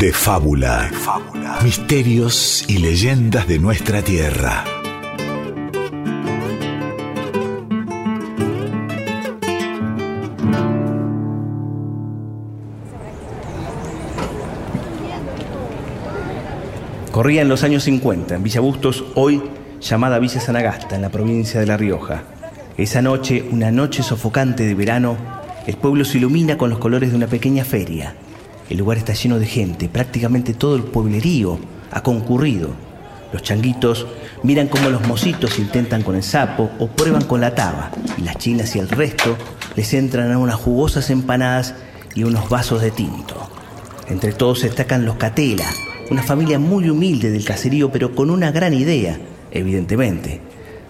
De 0.00 0.14
fábula. 0.14 0.90
Misterios 1.62 2.64
y 2.66 2.78
leyendas 2.78 3.46
de 3.46 3.58
nuestra 3.58 4.00
tierra. 4.00 4.64
Corría 17.12 17.42
en 17.42 17.50
los 17.50 17.62
años 17.62 17.82
50, 17.82 18.36
en 18.36 18.42
Villa 18.42 18.60
Bustos, 18.62 19.04
hoy 19.16 19.42
llamada 19.82 20.18
Villa 20.18 20.40
Sanagasta, 20.40 20.96
en 20.96 21.02
la 21.02 21.10
provincia 21.10 21.60
de 21.60 21.66
La 21.66 21.76
Rioja. 21.76 22.22
Esa 22.78 23.02
noche, 23.02 23.44
una 23.50 23.70
noche 23.70 24.02
sofocante 24.02 24.64
de 24.64 24.74
verano, 24.74 25.18
el 25.66 25.76
pueblo 25.76 26.06
se 26.06 26.16
ilumina 26.16 26.56
con 26.56 26.70
los 26.70 26.78
colores 26.78 27.10
de 27.10 27.16
una 27.16 27.26
pequeña 27.26 27.66
feria. 27.66 28.14
El 28.70 28.78
lugar 28.78 28.98
está 28.98 29.14
lleno 29.14 29.40
de 29.40 29.46
gente, 29.46 29.88
prácticamente 29.88 30.54
todo 30.54 30.76
el 30.76 30.84
pueblerío 30.84 31.58
ha 31.90 32.04
concurrido. 32.04 32.70
Los 33.32 33.42
changuitos 33.42 34.06
miran 34.44 34.68
cómo 34.68 34.90
los 34.90 35.06
mocitos 35.08 35.58
intentan 35.58 36.02
con 36.02 36.14
el 36.14 36.22
sapo 36.22 36.70
o 36.78 36.86
prueban 36.86 37.24
con 37.24 37.40
la 37.40 37.56
taba, 37.56 37.90
y 38.16 38.22
las 38.22 38.36
chinas 38.36 38.76
y 38.76 38.78
el 38.78 38.88
resto 38.88 39.36
les 39.74 39.92
entran 39.92 40.30
a 40.30 40.38
unas 40.38 40.54
jugosas 40.54 41.10
empanadas 41.10 41.74
y 42.14 42.22
unos 42.22 42.48
vasos 42.48 42.80
de 42.80 42.92
tinto. 42.92 43.50
Entre 44.08 44.32
todos 44.32 44.62
destacan 44.62 45.04
los 45.04 45.16
Catela, 45.16 45.68
una 46.08 46.22
familia 46.22 46.60
muy 46.60 46.88
humilde 46.88 47.30
del 47.32 47.44
caserío, 47.44 47.90
pero 47.90 48.14
con 48.14 48.30
una 48.30 48.52
gran 48.52 48.72
idea, 48.72 49.18
evidentemente. 49.50 50.40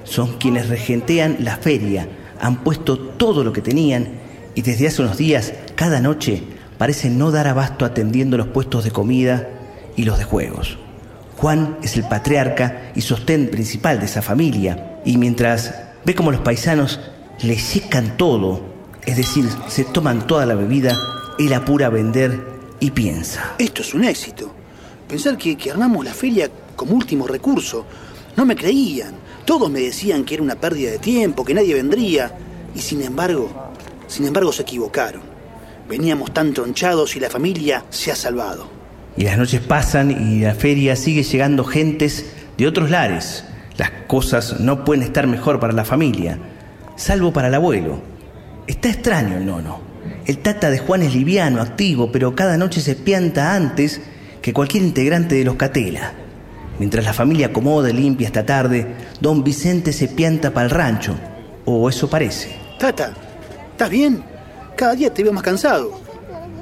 Son 0.05 0.37
quienes 0.37 0.69
regentean 0.69 1.38
la 1.41 1.57
feria, 1.57 2.07
han 2.43 2.63
puesto 2.63 2.99
todo 2.99 3.43
lo 3.43 3.54
que 3.54 3.63
tenían 3.63 4.09
y 4.54 4.60
desde 4.60 4.88
hace 4.88 5.01
unos 5.01 5.16
días, 5.16 5.54
cada 5.76 6.01
noche, 6.01 6.43
parecen 6.80 7.18
no 7.18 7.30
dar 7.30 7.46
abasto 7.46 7.84
atendiendo 7.84 8.38
los 8.38 8.46
puestos 8.46 8.84
de 8.84 8.90
comida 8.90 9.50
y 9.96 10.04
los 10.04 10.16
de 10.16 10.24
juegos. 10.24 10.78
Juan 11.36 11.76
es 11.82 11.95
el 11.98 12.04
patriarca 12.04 12.92
y 12.95 13.02
sostén 13.02 13.50
principal 13.50 14.00
de 14.00 14.06
esa 14.06 14.23
familia, 14.23 14.98
y 15.04 15.18
mientras 15.18 15.74
ve 16.06 16.14
como 16.14 16.30
los 16.30 16.40
paisanos 16.40 16.98
le 17.42 17.58
secan 17.58 18.16
todo, 18.16 18.62
es 19.04 19.18
decir, 19.18 19.46
se 19.68 19.84
toman 19.84 20.26
toda 20.26 20.46
la 20.46 20.54
bebida, 20.54 20.96
él 21.38 21.52
apura 21.52 21.88
a 21.88 21.90
vender 21.90 22.46
y 22.80 22.92
piensa. 22.92 23.56
Esto 23.58 23.82
es 23.82 23.92
un 23.92 24.04
éxito. 24.04 24.51
Pensar 25.06 25.36
que, 25.36 25.58
que 25.58 25.73
armamos 25.73 26.02
la 26.02 26.14
feria 26.14 26.48
como 26.76 26.95
último 26.95 27.26
recurso. 27.26 27.84
No 28.38 28.46
me 28.46 28.56
creían. 28.56 29.16
Todos 29.45 29.70
me 29.70 29.80
decían 29.80 30.24
que 30.24 30.32
era 30.32 30.42
una 30.42 30.54
pérdida 30.54 30.92
de 30.92 30.98
tiempo, 30.98 31.45
que 31.45 31.52
nadie 31.52 31.74
vendría. 31.74 32.32
Y 32.74 32.78
sin 32.78 33.02
embargo, 33.02 33.51
sin 34.06 34.26
embargo 34.26 34.51
se 34.51 34.62
equivocaron. 34.62 35.29
Veníamos 35.91 36.33
tan 36.33 36.55
tronchados 36.55 37.16
y 37.16 37.21
la 37.21 37.29
familia 37.29 37.85
se 37.91 38.13
ha 38.13 38.15
salvado. 38.15 38.71
Y 39.16 39.24
las 39.24 39.37
noches 39.37 39.60
pasan 39.60 40.13
y 40.13 40.38
la 40.38 40.55
feria 40.55 40.95
sigue 40.95 41.24
llegando 41.24 41.65
gentes 41.65 42.27
de 42.57 42.69
otros 42.69 42.91
lares. 42.91 43.45
Las 43.77 43.91
cosas 44.07 44.60
no 44.60 44.85
pueden 44.85 45.02
estar 45.02 45.27
mejor 45.27 45.59
para 45.59 45.73
la 45.73 45.85
familia, 45.85 46.38
salvo 46.95 47.32
para 47.32 47.49
el 47.49 47.57
abuelo. 47.57 48.01
Está 48.69 48.88
extraño 48.88 49.37
el 49.37 49.45
nono. 49.45 49.80
El 50.27 50.38
tata 50.38 50.71
de 50.71 50.79
Juan 50.79 51.02
es 51.02 51.13
liviano, 51.13 51.60
activo, 51.60 52.13
pero 52.13 52.37
cada 52.37 52.57
noche 52.57 52.80
se 52.80 52.95
pianta 52.95 53.57
antes 53.57 54.01
que 54.41 54.52
cualquier 54.52 54.85
integrante 54.85 55.35
de 55.35 55.45
los 55.45 55.57
Catela. 55.57 56.13
Mientras 56.79 57.04
la 57.04 57.13
familia 57.13 57.49
acomoda 57.49 57.91
y 57.91 57.95
limpia 57.95 58.29
esta 58.29 58.47
tarde, 58.47 58.95
don 59.21 59.43
Vicente 59.43 59.93
se 59.93 60.07
pianta 60.07 60.52
para 60.52 60.66
el 60.66 60.71
rancho, 60.71 61.16
o 61.65 61.88
eso 61.88 62.09
parece. 62.09 62.54
Tata, 62.79 63.13
¿estás 63.73 63.91
bien? 63.91 64.29
Cada 64.81 64.94
día 64.94 65.12
te 65.12 65.22
veo 65.22 65.34
más 65.34 65.42
cansado. 65.42 66.00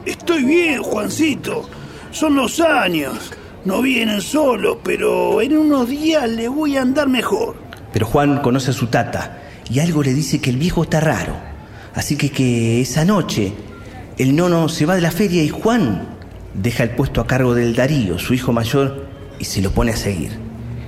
Estoy 0.04 0.42
bien, 0.42 0.82
Juancito. 0.82 1.70
Son 2.10 2.34
los 2.34 2.58
años. 2.58 3.30
No 3.64 3.80
vienen 3.80 4.20
solos, 4.20 4.78
pero 4.82 5.40
en 5.40 5.56
unos 5.56 5.88
días 5.88 6.28
le 6.28 6.48
voy 6.48 6.76
a 6.76 6.82
andar 6.82 7.08
mejor. 7.08 7.54
Pero 7.92 8.06
Juan 8.06 8.40
conoce 8.40 8.72
a 8.72 8.74
su 8.74 8.88
tata 8.88 9.38
y 9.70 9.78
algo 9.78 10.02
le 10.02 10.14
dice 10.14 10.40
que 10.40 10.50
el 10.50 10.56
viejo 10.56 10.82
está 10.82 10.98
raro. 10.98 11.36
Así 11.94 12.16
que 12.16 12.30
que 12.32 12.80
esa 12.80 13.04
noche 13.04 13.52
el 14.16 14.34
nono 14.34 14.68
se 14.68 14.84
va 14.84 14.96
de 14.96 15.00
la 15.00 15.12
feria 15.12 15.44
y 15.44 15.50
Juan 15.50 16.16
deja 16.54 16.82
el 16.82 16.96
puesto 16.96 17.20
a 17.20 17.26
cargo 17.28 17.54
del 17.54 17.76
Darío, 17.76 18.18
su 18.18 18.34
hijo 18.34 18.52
mayor, 18.52 19.06
y 19.38 19.44
se 19.44 19.62
lo 19.62 19.70
pone 19.70 19.92
a 19.92 19.96
seguir. 19.96 20.32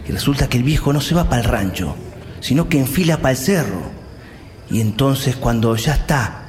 Y 0.05 0.11
resulta 0.11 0.49
que 0.49 0.59
el 0.59 0.65
viejo 0.65 0.93
no 0.93 1.01
se 1.01 1.15
va 1.15 1.29
para 1.29 1.43
el 1.43 1.49
rancho, 1.49 1.95
sino 2.41 2.69
que 2.69 2.81
enfila 2.81 3.19
para 3.19 3.31
el 3.31 3.37
cerro. 3.37 3.83
Y 4.69 4.81
entonces 4.81 5.37
cuando 5.37 5.77
ya 5.77 5.95
está 5.95 6.40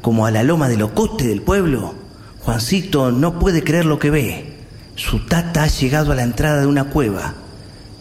como 0.00 0.26
a 0.26 0.30
la 0.30 0.42
loma 0.42 0.68
del 0.68 0.82
ocote 0.82 1.26
del 1.26 1.42
pueblo, 1.42 1.94
Juancito 2.40 3.12
no 3.12 3.38
puede 3.38 3.62
creer 3.62 3.84
lo 3.84 3.98
que 3.98 4.10
ve. 4.10 4.54
Su 4.96 5.26
tata 5.26 5.64
ha 5.64 5.68
llegado 5.68 6.12
a 6.12 6.14
la 6.14 6.22
entrada 6.22 6.60
de 6.60 6.66
una 6.66 6.84
cueva, 6.84 7.34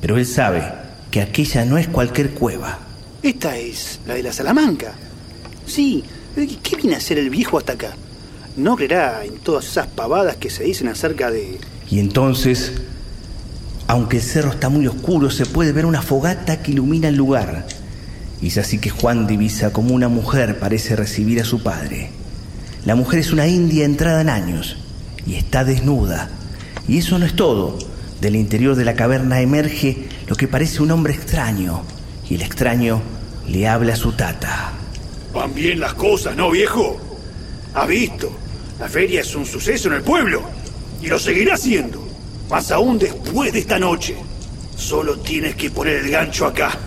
pero 0.02 0.18
él 0.18 0.26
sabe 0.26 0.64
que 1.12 1.22
aquella 1.22 1.66
no 1.66 1.78
es 1.78 1.88
cualquier 1.88 2.32
cueva. 2.32 2.80
Esta 3.22 3.58
es 3.58 4.00
la 4.08 4.14
de 4.14 4.24
la 4.24 4.34
Salamanca. 4.34 4.94
Sí, 5.66 6.04
¿qué 6.64 6.76
viene 6.78 6.96
a 6.96 7.00
hacer 7.00 7.18
el 7.18 7.30
viejo 7.30 7.58
hasta 7.58 7.74
acá? 7.74 7.96
No 8.56 8.76
creerá 8.76 9.24
en 9.26 9.38
todas 9.40 9.66
esas 9.66 9.88
pavadas 9.88 10.38
que 10.38 10.50
se 10.50 10.64
dicen 10.64 10.88
acerca 10.88 11.32
de... 11.32 11.60
Y 11.90 12.00
entonces, 12.00 12.74
aunque 13.88 14.18
el 14.18 14.24
cerro 14.24 14.52
está 14.52 14.70
muy 14.70 14.88
oscuro, 14.88 15.30
se 15.30 15.46
puede 15.46 15.72
ver 15.74 15.86
una 15.86 16.02
fogata 16.02 16.62
que 16.62 16.72
ilumina 16.72 17.08
el 17.10 17.16
lugar. 17.16 17.66
Y 18.42 18.48
es 18.48 18.58
así 18.58 18.78
que 18.78 18.90
Juan 18.90 19.28
divisa 19.28 19.74
como 19.74 19.94
una 19.94 20.08
mujer 20.08 20.60
parece 20.60 20.96
recibir 20.96 21.42
a 21.42 21.46
su 21.46 21.62
padre. 21.62 22.10
La 22.86 22.96
mujer 22.96 23.20
es 23.20 23.32
una 23.32 23.48
india 23.48 23.86
entrada 23.86 24.22
en 24.22 24.30
años 24.30 24.78
y 25.26 25.36
está 25.36 25.64
desnuda. 25.64 26.30
Y 26.88 26.98
eso 27.00 27.20
no 27.20 27.26
es 27.26 27.36
todo. 27.36 27.78
Del 28.22 28.36
interior 28.36 28.76
de 28.76 28.86
la 28.86 28.96
caverna 28.96 29.42
emerge 29.42 30.08
lo 30.28 30.36
que 30.36 30.48
parece 30.48 30.82
un 30.82 30.92
hombre 30.92 31.14
extraño. 31.14 31.84
Y 32.30 32.36
el 32.36 32.42
extraño 32.42 33.02
le 33.48 33.68
habla 33.68 33.94
a 33.94 33.98
su 33.98 34.14
tata. 34.14 34.72
Van 35.34 35.54
bien 35.54 35.80
las 35.80 35.94
cosas, 35.94 36.36
¿no, 36.36 36.50
viejo? 36.52 37.00
¿Ha 37.74 37.86
visto? 37.86 38.32
La 38.80 38.88
feria 38.88 39.22
es 39.22 39.36
un 39.36 39.46
suceso 39.46 39.90
en 39.90 39.96
el 39.96 40.02
pueblo. 40.02 40.44
Y 41.02 41.08
lo 41.08 41.20
seguirá 41.20 41.58
siendo. 41.58 42.08
Más 42.50 42.72
aún 42.72 42.98
después 42.98 43.54
de 43.54 43.60
esta 43.60 43.78
noche. 43.78 44.16
Solo 44.76 45.20
tienes 45.20 45.56
que 45.56 45.70
poner 45.70 45.98
el 45.98 46.10
gancho 46.10 46.46
acá. 46.46 46.78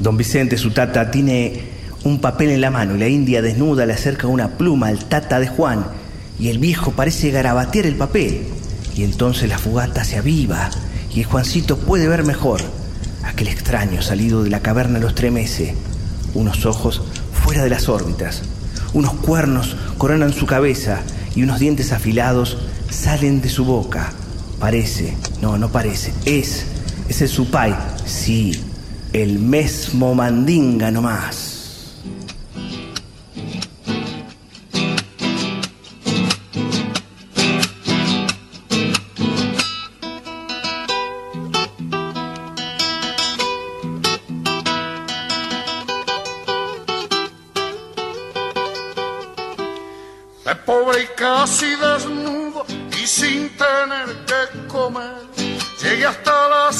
Don 0.00 0.16
Vicente, 0.16 0.56
su 0.56 0.70
tata, 0.70 1.10
tiene 1.10 1.60
un 2.04 2.20
papel 2.20 2.50
en 2.50 2.62
la 2.62 2.70
mano 2.70 2.96
y 2.96 2.98
la 2.98 3.08
india 3.08 3.42
desnuda 3.42 3.84
le 3.84 3.92
acerca 3.92 4.26
una 4.26 4.56
pluma 4.56 4.88
al 4.88 5.04
tata 5.04 5.38
de 5.38 5.48
Juan 5.48 5.84
y 6.38 6.48
el 6.48 6.58
viejo 6.58 6.92
parece 6.92 7.30
garabatear 7.30 7.84
el 7.84 7.96
papel. 7.96 8.46
Y 8.96 9.04
entonces 9.04 9.48
la 9.48 9.58
fogata 9.58 10.02
se 10.04 10.16
aviva 10.16 10.70
y 11.14 11.20
el 11.20 11.26
Juancito 11.26 11.76
puede 11.76 12.08
ver 12.08 12.24
mejor. 12.24 12.62
Aquel 13.24 13.48
extraño 13.48 14.00
salido 14.00 14.42
de 14.42 14.48
la 14.48 14.60
caverna 14.60 14.98
lo 14.98 15.08
estremece. 15.08 15.74
Unos 16.32 16.64
ojos 16.64 17.02
fuera 17.32 17.62
de 17.62 17.70
las 17.70 17.90
órbitas. 17.90 18.42
Unos 18.94 19.12
cuernos 19.12 19.76
coronan 19.98 20.32
su 20.32 20.46
cabeza 20.46 21.00
y 21.36 21.42
unos 21.42 21.60
dientes 21.60 21.92
afilados 21.92 22.56
salen 22.88 23.42
de 23.42 23.50
su 23.50 23.66
boca. 23.66 24.12
Parece, 24.58 25.14
no, 25.42 25.58
no 25.58 25.70
parece, 25.70 26.12
es, 26.24 26.64
es 27.08 27.22
el 27.22 27.28
supay, 27.28 27.74
sí, 28.04 28.52
el 29.12 29.38
mismo 29.38 30.14
mandinga 30.14 30.90
nomás. 30.90 31.56
Pobre 50.66 51.02
y 51.02 51.06
casi 51.16 51.66
desnudo 51.66 52.64
y 52.92 53.04
sin 53.04 53.50
tener 53.56 54.24
que 54.24 54.68
comer, 54.68 55.16
llegué 55.82 56.06
hasta 56.06 56.48
la 56.48 56.72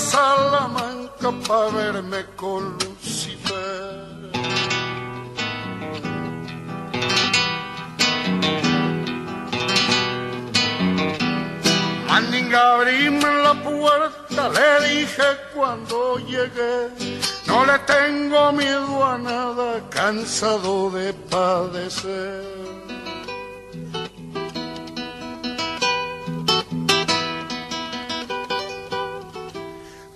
Salamanca 1.21 1.49
para 1.49 1.69
verme 1.71 2.25
con 2.37 2.79
Lucifer. 2.79 3.51
Mandinga, 12.09 12.75
abrime 12.75 13.43
la 13.43 13.55
puerta, 13.63 14.49
le 14.49 14.89
dije 14.89 15.23
cuando 15.55 16.19
llegué. 16.19 16.89
No 17.47 17.65
le 17.67 17.79
tengo 17.81 18.53
miedo 18.53 19.05
a 19.05 19.19
nada, 19.19 19.89
cansado 19.91 20.91
de 20.91 21.13
padecer. 21.13 22.80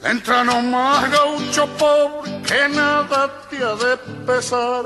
Entra 0.04 0.44
nomás 0.44 1.10
gaucho 1.10 1.66
pobre 1.78 2.30
que 2.42 2.68
nada 2.68 3.26
te 3.48 3.56
ha 3.56 3.74
de 3.74 3.96
pesar. 4.26 4.84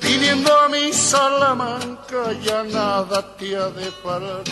Viniendo 0.00 0.52
a 0.60 0.68
mi 0.68 0.92
Salamanca 0.92 2.32
ya 2.40 2.62
nada 2.62 3.20
te 3.36 3.56
ha 3.56 3.66
de 3.68 3.90
parar. 4.02 4.44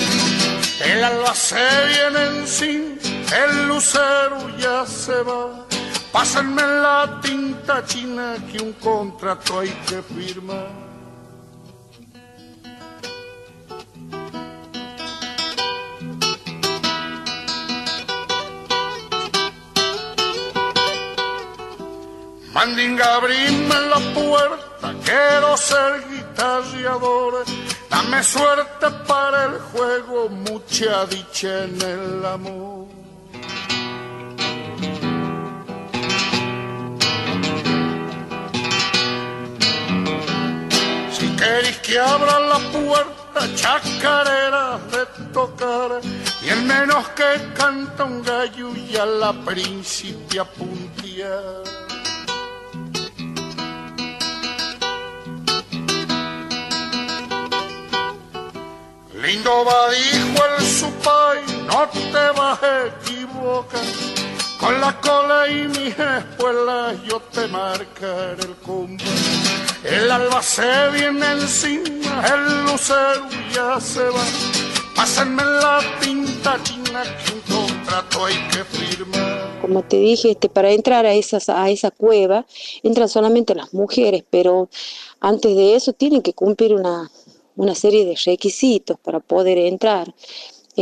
El 0.85 1.05
alba 1.05 1.35
se 1.35 1.65
viene 1.87 2.41
encima, 2.41 2.97
el 3.43 3.69
lucero 3.69 4.49
ya 4.59 4.85
se 4.87 5.23
va. 5.23 5.67
Pásenme 6.13 6.63
la 6.63 7.21
tinta 7.23 7.85
china 7.87 8.37
que 8.51 8.59
un 8.61 8.73
contrato 8.73 9.61
hay 9.61 9.71
que 9.87 10.03
firmar. 10.03 10.88
Mandinga, 22.59 23.15
abrime 23.15 23.77
la 23.89 24.01
puerta, 24.13 24.93
quiero 25.05 25.57
ser 25.57 26.03
guitarreador. 26.11 27.45
Dame 27.89 28.21
suerte 28.25 28.91
para 29.07 29.45
el 29.45 29.61
juego, 29.71 30.29
mucha 30.29 31.07
dicha 31.07 31.63
en 31.63 31.81
el 31.81 32.27
amor. 32.27 32.89
Si 41.13 41.27
queréis 41.37 41.79
que 41.79 41.97
abra 41.97 42.41
la 42.41 42.59
puerta, 42.73 43.55
chacarera 43.55 44.81
de 44.91 45.07
tocar, 45.33 46.01
y 46.43 46.49
el 46.49 46.63
menos 46.63 47.07
que 47.11 47.55
canta 47.55 48.03
un 48.03 48.21
gallo 48.21 48.75
y 48.75 48.97
a 48.97 49.07
la 49.07 49.33
principia 49.45 50.43
puntear. 50.43 51.78
Va, 59.29 59.91
dijo 59.91 60.43
el 60.57 60.65
supay, 60.65 61.41
no 61.67 61.87
te 61.91 62.41
vas 62.41 62.63
a 62.63 62.87
equivocar. 62.87 63.83
Con 64.59 64.81
la 64.81 64.99
cola 65.03 65.47
y 65.51 65.69
mis 65.69 65.95
espuelas 65.99 66.97
yo 67.07 67.21
te 67.31 67.47
marcaré 67.49 68.41
el 68.41 68.57
combo. 68.65 69.05
El 69.85 70.11
alba 70.11 70.43
se 70.43 70.63
viene 70.95 71.33
encima, 71.33 72.25
el 72.27 72.65
lucero 72.65 73.29
ya 73.55 73.79
se 73.79 74.05
va. 74.05 74.25
Pásenme 74.97 75.45
la 75.45 75.81
tinta 76.01 76.59
china 76.63 77.03
que 77.23 77.35
un 77.35 77.67
contrato 77.67 78.25
hay 78.25 78.49
que 78.49 78.65
firmar. 78.65 79.59
Como 79.61 79.83
te 79.83 79.99
dije, 79.99 80.31
este, 80.31 80.49
para 80.49 80.71
entrar 80.71 81.05
a, 81.05 81.13
esas, 81.13 81.51
a 81.51 81.69
esa 81.69 81.91
cueva 81.91 82.47
entran 82.83 83.11
solamente 83.11 83.55
las 83.55 83.75
mujeres, 83.75 84.25
pero 84.31 84.71
antes 85.21 85.55
de 85.55 85.77
eso 85.77 85.93
tienen 85.93 86.23
que 86.23 86.33
cumplir 86.33 86.75
una, 86.75 87.11
una 87.59 87.75
serie 87.75 88.07
de 88.07 88.17
requisitos 88.25 88.99
para 88.99 89.21
poder 89.21 89.59
entrar 89.59 90.15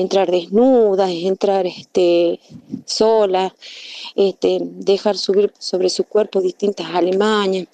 entrar 0.00 0.30
desnudas, 0.30 1.10
entrar 1.10 1.66
este, 1.66 2.38
sola, 2.84 3.54
este, 4.14 4.58
dejar 4.60 5.16
subir 5.16 5.52
sobre 5.58 5.88
su 5.88 6.04
cuerpo 6.04 6.42
distintas 6.42 6.86
alemañas, 6.92 7.66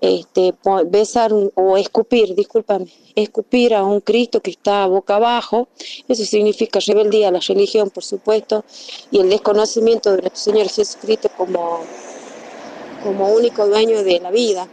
este, 0.00 0.54
besar 0.86 1.32
o 1.54 1.76
escupir, 1.76 2.34
discúlpame, 2.34 2.86
escupir 3.14 3.74
a 3.74 3.84
un 3.84 4.00
Cristo 4.00 4.40
que 4.40 4.50
está 4.50 4.86
boca 4.86 5.16
abajo, 5.16 5.68
eso 6.08 6.24
significa 6.24 6.78
rebeldía 6.84 7.28
a 7.28 7.32
la 7.32 7.40
religión, 7.40 7.90
por 7.90 8.04
supuesto, 8.04 8.64
y 9.10 9.20
el 9.20 9.30
desconocimiento 9.30 10.10
de 10.10 10.22
nuestro 10.22 10.40
Señor 10.52 10.68
Jesucristo 10.68 11.30
como, 11.36 11.80
como 13.02 13.28
único 13.28 13.66
dueño 13.66 14.02
de 14.02 14.20
la 14.20 14.30
vida. 14.30 14.68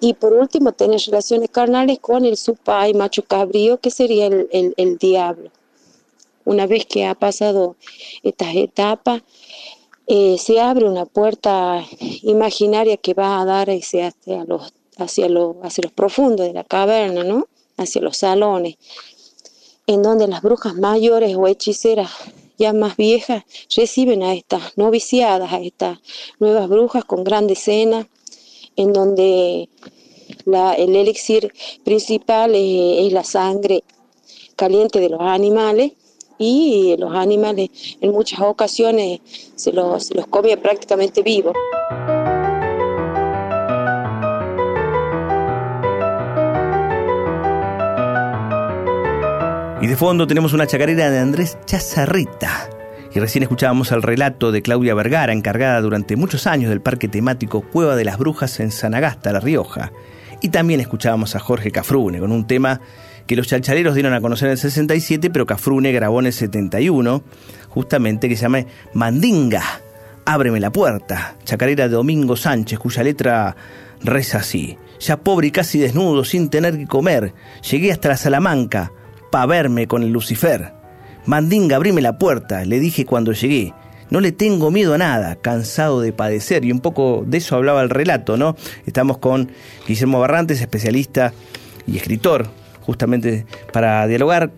Y 0.00 0.14
por 0.14 0.32
último, 0.32 0.72
tener 0.72 1.00
relaciones 1.00 1.50
carnales 1.50 1.98
con 1.98 2.24
el 2.24 2.36
supay 2.36 2.94
macho 2.94 3.24
cabrío, 3.24 3.78
que 3.78 3.90
sería 3.90 4.26
el, 4.26 4.98
diablo. 4.98 5.50
Una 6.44 6.66
vez 6.66 6.86
que 6.86 7.06
ha 7.06 7.14
pasado 7.14 7.76
estas 8.22 8.54
etapas, 8.54 9.22
eh, 10.06 10.36
se 10.38 10.60
abre 10.60 10.86
una 10.86 11.06
puerta 11.06 11.84
imaginaria 12.22 12.96
que 12.98 13.14
va 13.14 13.40
a 13.40 13.44
dar 13.44 13.70
hacia, 13.70 14.12
los, 14.46 14.74
hacia, 14.98 15.28
los, 15.28 15.56
hacia 15.62 15.82
los 15.82 15.92
profundos 15.92 16.46
de 16.46 16.52
la 16.52 16.64
caverna, 16.64 17.24
¿no? 17.24 17.48
hacia 17.76 18.02
los 18.02 18.18
salones, 18.18 18.76
en 19.86 20.02
donde 20.02 20.28
las 20.28 20.42
brujas 20.42 20.74
mayores 20.74 21.34
o 21.36 21.46
hechiceras 21.46 22.10
ya 22.56 22.72
más 22.72 22.96
viejas 22.96 23.44
reciben 23.74 24.22
a 24.22 24.34
estas 24.34 24.76
noviciadas, 24.76 25.52
a 25.52 25.60
estas 25.60 25.98
nuevas 26.38 26.68
brujas 26.68 27.04
con 27.04 27.24
grandes 27.24 27.58
cenas 27.60 28.06
en 28.76 28.92
donde 28.92 29.68
el 30.46 30.96
elixir 30.96 31.52
principal 31.84 32.54
es, 32.54 33.12
la 33.12 33.24
sangre 33.24 33.84
caliente 34.56 35.00
de 35.00 35.08
los 35.08 35.20
animales 35.20 35.92
y 36.38 36.96
los 36.98 37.14
animales 37.14 37.70
en 38.00 38.12
muchas 38.12 38.40
ocasiones 38.40 39.20
se 39.54 39.72
los, 39.72 40.06
se 40.06 40.14
los 40.14 40.26
come 40.26 40.56
prácticamente 40.56 41.22
vivos. 41.22 41.54
Y 49.80 49.86
de 49.86 49.96
fondo 49.96 50.26
tenemos 50.26 50.54
una 50.54 50.66
chacarera 50.66 51.10
de 51.10 51.18
Andrés 51.18 51.58
Chazarrita, 51.66 52.70
y 53.14 53.20
recién 53.20 53.44
escuchábamos 53.44 53.92
el 53.92 54.02
relato 54.02 54.50
de 54.50 54.60
Claudia 54.60 54.94
Vergara, 54.94 55.32
encargada 55.32 55.80
durante 55.80 56.16
muchos 56.16 56.48
años 56.48 56.70
del 56.70 56.80
parque 56.80 57.06
temático 57.06 57.62
Cueva 57.62 57.94
de 57.94 58.04
las 58.04 58.18
Brujas 58.18 58.58
en 58.58 58.72
Sanagasta, 58.72 59.32
La 59.32 59.38
Rioja. 59.38 59.92
Y 60.42 60.48
también 60.48 60.80
escuchábamos 60.80 61.36
a 61.36 61.38
Jorge 61.38 61.70
Cafrune 61.70 62.18
con 62.18 62.32
un 62.32 62.46
tema 62.46 62.80
que 63.28 63.36
los 63.36 63.46
chalchaleros 63.46 63.94
dieron 63.94 64.14
a 64.14 64.20
conocer 64.20 64.48
en 64.48 64.52
el 64.52 64.58
67, 64.58 65.30
pero 65.30 65.46
Cafrune 65.46 65.92
grabó 65.92 66.18
en 66.18 66.26
el 66.26 66.32
71, 66.32 67.22
justamente 67.68 68.28
que 68.28 68.36
se 68.36 68.42
llama 68.42 68.64
Mandinga, 68.92 69.62
Ábreme 70.26 70.58
la 70.58 70.72
puerta, 70.72 71.36
chacarera 71.44 71.84
de 71.84 71.94
Domingo 71.94 72.34
Sánchez, 72.34 72.78
cuya 72.78 73.02
letra 73.02 73.54
reza 74.02 74.38
así. 74.38 74.76
Ya 74.98 75.18
pobre 75.18 75.48
y 75.48 75.50
casi 75.50 75.78
desnudo, 75.78 76.24
sin 76.24 76.48
tener 76.48 76.78
que 76.78 76.86
comer, 76.86 77.34
llegué 77.70 77.92
hasta 77.92 78.08
la 78.08 78.16
Salamanca, 78.16 78.90
pa' 79.30 79.46
verme 79.46 79.86
con 79.86 80.02
el 80.02 80.10
Lucifer. 80.10 80.73
Mandinga, 81.26 81.76
abrime 81.76 82.02
la 82.02 82.18
puerta, 82.18 82.64
le 82.64 82.80
dije 82.80 83.06
cuando 83.06 83.32
llegué. 83.32 83.72
No 84.10 84.20
le 84.20 84.32
tengo 84.32 84.70
miedo 84.70 84.94
a 84.94 84.98
nada, 84.98 85.36
cansado 85.36 86.00
de 86.00 86.12
padecer. 86.12 86.64
Y 86.64 86.72
un 86.72 86.80
poco 86.80 87.24
de 87.26 87.38
eso 87.38 87.56
hablaba 87.56 87.82
el 87.82 87.90
relato, 87.90 88.36
¿no? 88.36 88.54
Estamos 88.86 89.18
con 89.18 89.50
Guillermo 89.88 90.20
Barrantes, 90.20 90.60
especialista 90.60 91.32
y 91.86 91.96
escritor, 91.96 92.48
justamente 92.82 93.46
para 93.72 94.06
dialogar 94.06 94.52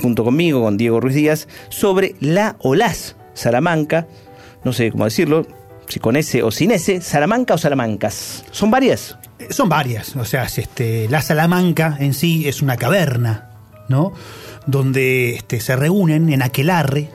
junto 0.00 0.24
conmigo, 0.24 0.62
con 0.62 0.76
Diego 0.76 1.00
Ruiz 1.00 1.14
Díaz, 1.14 1.48
sobre 1.68 2.14
la 2.20 2.56
o 2.58 2.74
las 2.74 3.16
Salamanca, 3.34 4.06
no 4.64 4.72
sé 4.72 4.90
cómo 4.90 5.04
decirlo, 5.04 5.46
si 5.88 6.00
con 6.00 6.16
ese 6.16 6.42
o 6.42 6.50
sin 6.50 6.70
ese, 6.70 7.00
Salamanca 7.00 7.54
o 7.54 7.58
Salamancas. 7.58 8.44
¿Son 8.50 8.70
varias? 8.70 9.16
Eh, 9.38 9.48
son 9.50 9.68
varias, 9.68 10.16
o 10.16 10.24
sea, 10.24 10.44
este, 10.44 11.08
la 11.08 11.22
Salamanca 11.22 11.96
en 12.00 12.14
sí 12.14 12.48
es 12.48 12.62
una 12.62 12.76
caverna, 12.76 13.50
¿no? 13.88 14.12
Donde 14.66 15.34
este, 15.34 15.60
se 15.60 15.76
reúnen 15.76 16.32
en 16.32 16.42
aquelarre 16.42 17.08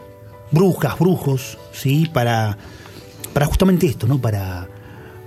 brujas, 0.52 0.98
brujos, 0.98 1.58
¿sí? 1.72 2.10
Para, 2.12 2.58
para 3.34 3.46
justamente 3.46 3.88
esto, 3.88 4.08
¿no? 4.08 4.20
Para, 4.20 4.68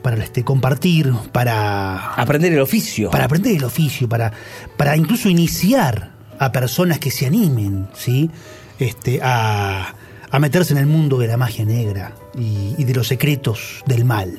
para 0.03 0.23
este, 0.23 0.45
compartir, 0.45 1.13
para... 1.33 2.15
Aprender 2.15 2.53
el 2.53 2.61
oficio. 2.61 3.11
Para 3.11 3.25
aprender 3.25 3.57
el 3.57 3.65
oficio, 3.65 4.09
para, 4.09 4.33
para 4.77 4.97
incluso 4.97 5.29
iniciar 5.29 6.13
a 6.39 6.53
personas 6.53 6.99
que 6.99 7.11
se 7.11 7.27
animen, 7.27 7.89
¿sí? 7.95 8.31
Este, 8.79 9.21
a, 9.23 9.95
a 10.31 10.39
meterse 10.39 10.73
en 10.73 10.79
el 10.79 10.87
mundo 10.87 11.19
de 11.19 11.27
la 11.27 11.37
magia 11.37 11.65
negra 11.65 12.15
y, 12.37 12.85
de 12.85 12.95
los 12.95 13.09
secretos 13.09 13.83
del 13.87 14.05
mal. 14.05 14.39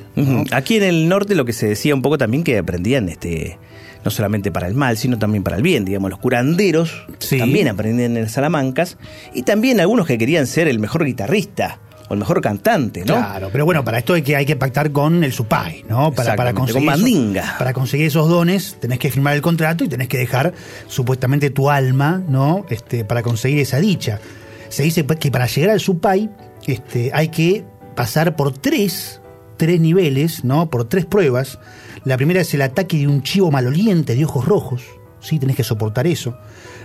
Aquí 0.51 0.77
en 0.77 0.83
el 0.83 1.09
norte 1.09 1.35
lo 1.35 1.45
que 1.45 1.53
se 1.53 1.67
decía 1.67 1.95
un 1.95 2.01
poco 2.01 2.17
también 2.17 2.43
que 2.43 2.57
aprendían 2.57 3.09
este 3.09 3.57
no 4.03 4.11
solamente 4.11 4.51
para 4.51 4.67
el 4.67 4.75
mal, 4.75 4.97
sino 4.97 5.17
también 5.17 5.43
para 5.43 5.57
el 5.57 5.63
bien. 5.63 5.85
Digamos, 5.85 6.09
los 6.09 6.19
curanderos 6.19 7.05
también 7.29 7.67
aprendían 7.67 8.17
en 8.17 8.29
Salamancas 8.29 8.97
y 9.33 9.43
también 9.43 9.79
algunos 9.79 10.07
que 10.07 10.17
querían 10.17 10.47
ser 10.47 10.67
el 10.67 10.79
mejor 10.79 11.05
guitarrista 11.05 11.79
o 12.09 12.13
el 12.13 12.19
mejor 12.19 12.41
cantante, 12.41 13.01
¿no? 13.01 13.15
Claro, 13.15 13.49
pero 13.51 13.65
bueno, 13.65 13.83
para 13.83 13.99
esto 13.99 14.15
hay 14.15 14.23
que, 14.23 14.35
hay 14.35 14.45
que 14.45 14.55
pactar 14.55 14.91
con 14.91 15.23
el 15.23 15.31
supay, 15.31 15.83
¿no? 15.87 16.11
Para, 16.11 16.35
para 16.35 16.53
conseguir 16.53 16.81
con 16.81 16.85
mandinga. 16.85 17.55
para 17.59 17.71
conseguir 17.71 18.07
esos 18.07 18.27
dones 18.27 18.77
tenés 18.79 18.97
que 18.97 19.11
firmar 19.11 19.35
el 19.35 19.41
contrato 19.41 19.83
y 19.83 19.87
tenés 19.87 20.07
que 20.07 20.17
dejar 20.17 20.53
supuestamente 20.87 21.51
tu 21.51 21.69
alma, 21.69 22.21
¿no? 22.27 22.65
Este, 22.69 23.05
para 23.05 23.21
conseguir 23.21 23.59
esa 23.59 23.79
dicha. 23.79 24.19
Se 24.69 24.83
dice 24.83 25.05
que 25.05 25.31
para 25.31 25.45
llegar 25.45 25.69
al 25.71 25.79
supay 25.79 26.29
este, 26.65 27.11
hay 27.13 27.29
que 27.29 27.63
pasar 27.95 28.35
por 28.35 28.57
tres, 28.57 29.21
tres 29.57 29.79
niveles, 29.79 30.43
¿no? 30.43 30.69
Por 30.69 30.87
tres 30.87 31.05
pruebas 31.05 31.59
la 32.05 32.17
primera 32.17 32.41
es 32.41 32.53
el 32.53 32.61
ataque 32.61 32.97
de 32.97 33.07
un 33.07 33.23
chivo 33.23 33.51
maloliente 33.51 34.15
de 34.15 34.25
ojos 34.25 34.45
rojos, 34.45 34.83
¿sí? 35.19 35.39
tenés 35.39 35.55
que 35.55 35.63
soportar 35.63 36.07
eso. 36.07 36.37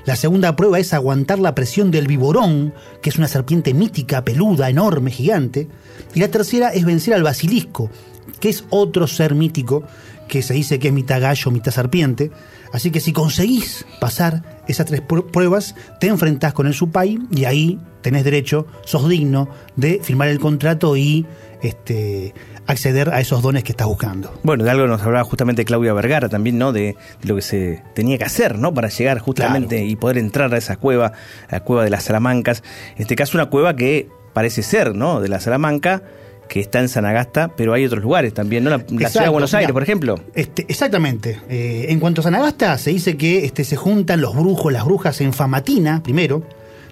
La 0.05 0.17
segunda 0.17 0.55
prueba 0.55 0.79
es 0.79 0.93
aguantar 0.93 1.39
la 1.39 1.55
presión 1.55 1.91
del 1.91 2.07
viborón, 2.07 2.75
que 3.01 3.11
es 3.11 3.17
una 3.17 3.29
serpiente 3.29 3.73
mítica, 3.73 4.25
peluda, 4.25 4.69
enorme, 4.69 5.11
gigante. 5.11 5.69
Y 6.15 6.21
la 6.21 6.29
tercera 6.29 6.69
es 6.69 6.85
vencer 6.85 7.15
al 7.15 7.23
basilisco, 7.23 7.91
que 8.39 8.51
es 8.51 8.65
otro 8.71 9.07
ser 9.07 9.35
mítico 9.35 9.85
que 10.29 10.43
se 10.43 10.55
dice 10.55 10.79
que 10.79 10.89
es 10.89 10.95
mitad 10.95 11.21
gallo, 11.21 11.51
mitad 11.51 11.73
serpiente. 11.73 12.31
Así 12.73 12.91
que 12.91 13.01
si 13.01 13.13
conseguís 13.13 13.87
pasar 14.01 14.63
esas 14.67 14.87
tres 14.87 15.01
pruebas, 15.01 15.75
te 16.01 16.09
enfrentás 16.09 16.53
con 16.53 16.67
el 16.67 16.75
Supai 16.75 17.19
y 17.31 17.45
ahí 17.45 17.79
tenés 18.03 18.25
derecho, 18.25 18.67
sos 18.85 19.09
digno 19.09 19.49
de 19.77 20.01
firmar 20.03 20.29
el 20.29 20.41
contrato 20.41 20.97
y 20.97 21.25
este, 21.63 22.35
acceder 22.67 23.11
a 23.11 23.21
esos 23.21 23.43
dones 23.43 23.65
que 23.65 23.73
estás 23.73 23.87
buscando. 23.87 24.33
Bueno, 24.43 24.65
de 24.65 24.71
algo 24.71 24.87
nos 24.87 25.03
hablaba 25.03 25.25
justamente 25.25 25.65
Claudia 25.65 25.93
Vergara 25.93 26.29
también, 26.29 26.59
¿no? 26.59 26.73
De, 26.73 26.97
lo 27.23 27.37
que 27.37 27.43
se 27.43 27.83
tenía 27.95 28.19
que 28.19 28.25
hacer, 28.25 28.59
¿no? 28.59 28.73
Para 28.73 28.89
llegar 28.89 29.19
justamente 29.19 29.85
y 29.85 29.97
poder 29.97 30.19
entrar 30.19 30.53
a 30.55 30.59
esa 30.59 30.77
cueva, 30.77 31.13
a 31.49 31.53
la 31.53 31.61
cueva 31.61 31.85
de 31.85 31.91
las 31.91 32.05
Salamancas. 32.05 32.63
En 32.97 33.03
este 33.03 33.17
caso, 33.17 33.37
una 33.37 33.47
cueva 33.47 33.77
que 33.77 34.09
parece 34.33 34.63
ser, 34.63 34.95
¿no? 34.95 35.21
De 35.21 35.29
la 35.29 35.41
Salamanca 35.41 36.03
que 36.49 36.61
está 36.61 36.81
en 36.81 36.89
Sanagasta, 36.89 37.49
pero 37.57 37.73
hay 37.73 37.87
otros 37.87 38.03
lugares 38.03 38.35
también, 38.35 38.65
¿no? 38.65 38.71
La, 38.71 38.79
ciudad 39.09 39.25
de 39.25 39.31
Buenos 39.31 39.55
Aires, 39.55 39.73
por 39.73 39.83
ejemplo. 39.83 40.21
Este, 40.35 40.67
exactamente. 40.69 41.41
Eh, 41.49 41.87
en 41.89 42.01
cuanto 42.01 42.21
a 42.21 42.25
Sanagasta, 42.25 42.77
se 42.79 42.91
dice 42.91 43.17
que 43.17 43.45
este, 43.45 43.65
se 43.65 43.77
juntan 43.77 44.21
los 44.21 44.37
brujos, 44.37 44.73
las 44.73 44.85
brujas 44.85 45.21
en 45.21 45.33
Famatina, 45.33 46.03
primero. 46.03 46.43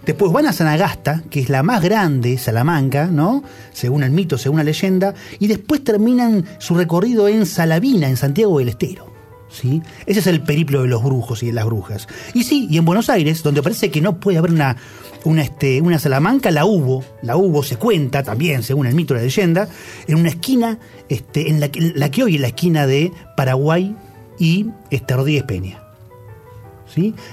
Después 0.06 0.32
van 0.32 0.46
a 0.46 0.52
Sanagasta, 0.52 1.22
que 1.30 1.40
es 1.40 1.48
la 1.48 1.62
más 1.62 1.82
grande, 1.82 2.36
Salamanca, 2.36 3.06
¿no? 3.06 3.44
Según 3.72 4.02
el 4.02 4.10
mito, 4.10 4.36
según 4.36 4.58
la 4.58 4.64
leyenda. 4.64 5.14
Y 5.38 5.46
después 5.46 5.84
terminan 5.84 6.44
su 6.58 6.74
recorrido 6.74 7.28
en 7.28 7.46
Salavina, 7.46 8.08
en 8.08 8.16
Santiago 8.16 8.58
del 8.58 8.70
Estero. 8.70 9.12
¿Sí? 9.48 9.82
Ese 10.06 10.20
es 10.20 10.26
el 10.26 10.42
periplo 10.42 10.82
de 10.82 10.88
los 10.88 11.04
brujos 11.04 11.42
y 11.42 11.46
de 11.46 11.52
las 11.52 11.66
brujas. 11.66 12.08
Y 12.32 12.44
sí, 12.44 12.66
y 12.70 12.78
en 12.78 12.86
Buenos 12.86 13.10
Aires, 13.10 13.42
donde 13.42 13.62
parece 13.62 13.90
que 13.90 14.00
no 14.00 14.18
puede 14.18 14.38
haber 14.38 14.50
una, 14.50 14.76
una, 15.24 15.42
este, 15.42 15.82
una 15.82 15.98
Salamanca, 15.98 16.50
la 16.50 16.64
hubo, 16.64 17.04
la 17.20 17.36
hubo, 17.36 17.62
se 17.62 17.76
cuenta 17.76 18.22
también, 18.22 18.62
según 18.62 18.86
el 18.86 18.94
mito 18.94 19.12
de 19.12 19.20
la 19.20 19.24
leyenda, 19.24 19.68
en 20.06 20.16
una 20.16 20.30
esquina, 20.30 20.78
este, 21.10 21.50
en 21.50 21.60
la, 21.60 21.70
la 21.74 22.10
que 22.10 22.24
hoy 22.24 22.36
es 22.36 22.40
la 22.40 22.46
esquina 22.48 22.86
de 22.86 23.12
Paraguay 23.36 23.94
y 24.38 24.68
este, 24.90 25.14
Rodríguez 25.14 25.44
Peña. 25.44 25.81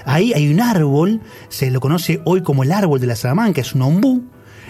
Ahí 0.04 0.32
hay 0.32 0.52
un 0.52 0.60
árbol, 0.60 1.20
se 1.48 1.70
lo 1.70 1.80
conoce 1.80 2.20
hoy 2.24 2.42
como 2.42 2.62
el 2.62 2.72
árbol 2.72 3.00
de 3.00 3.06
la 3.06 3.16
Salamanca, 3.16 3.60
es 3.60 3.74
un 3.74 3.82
ombú, 3.82 4.22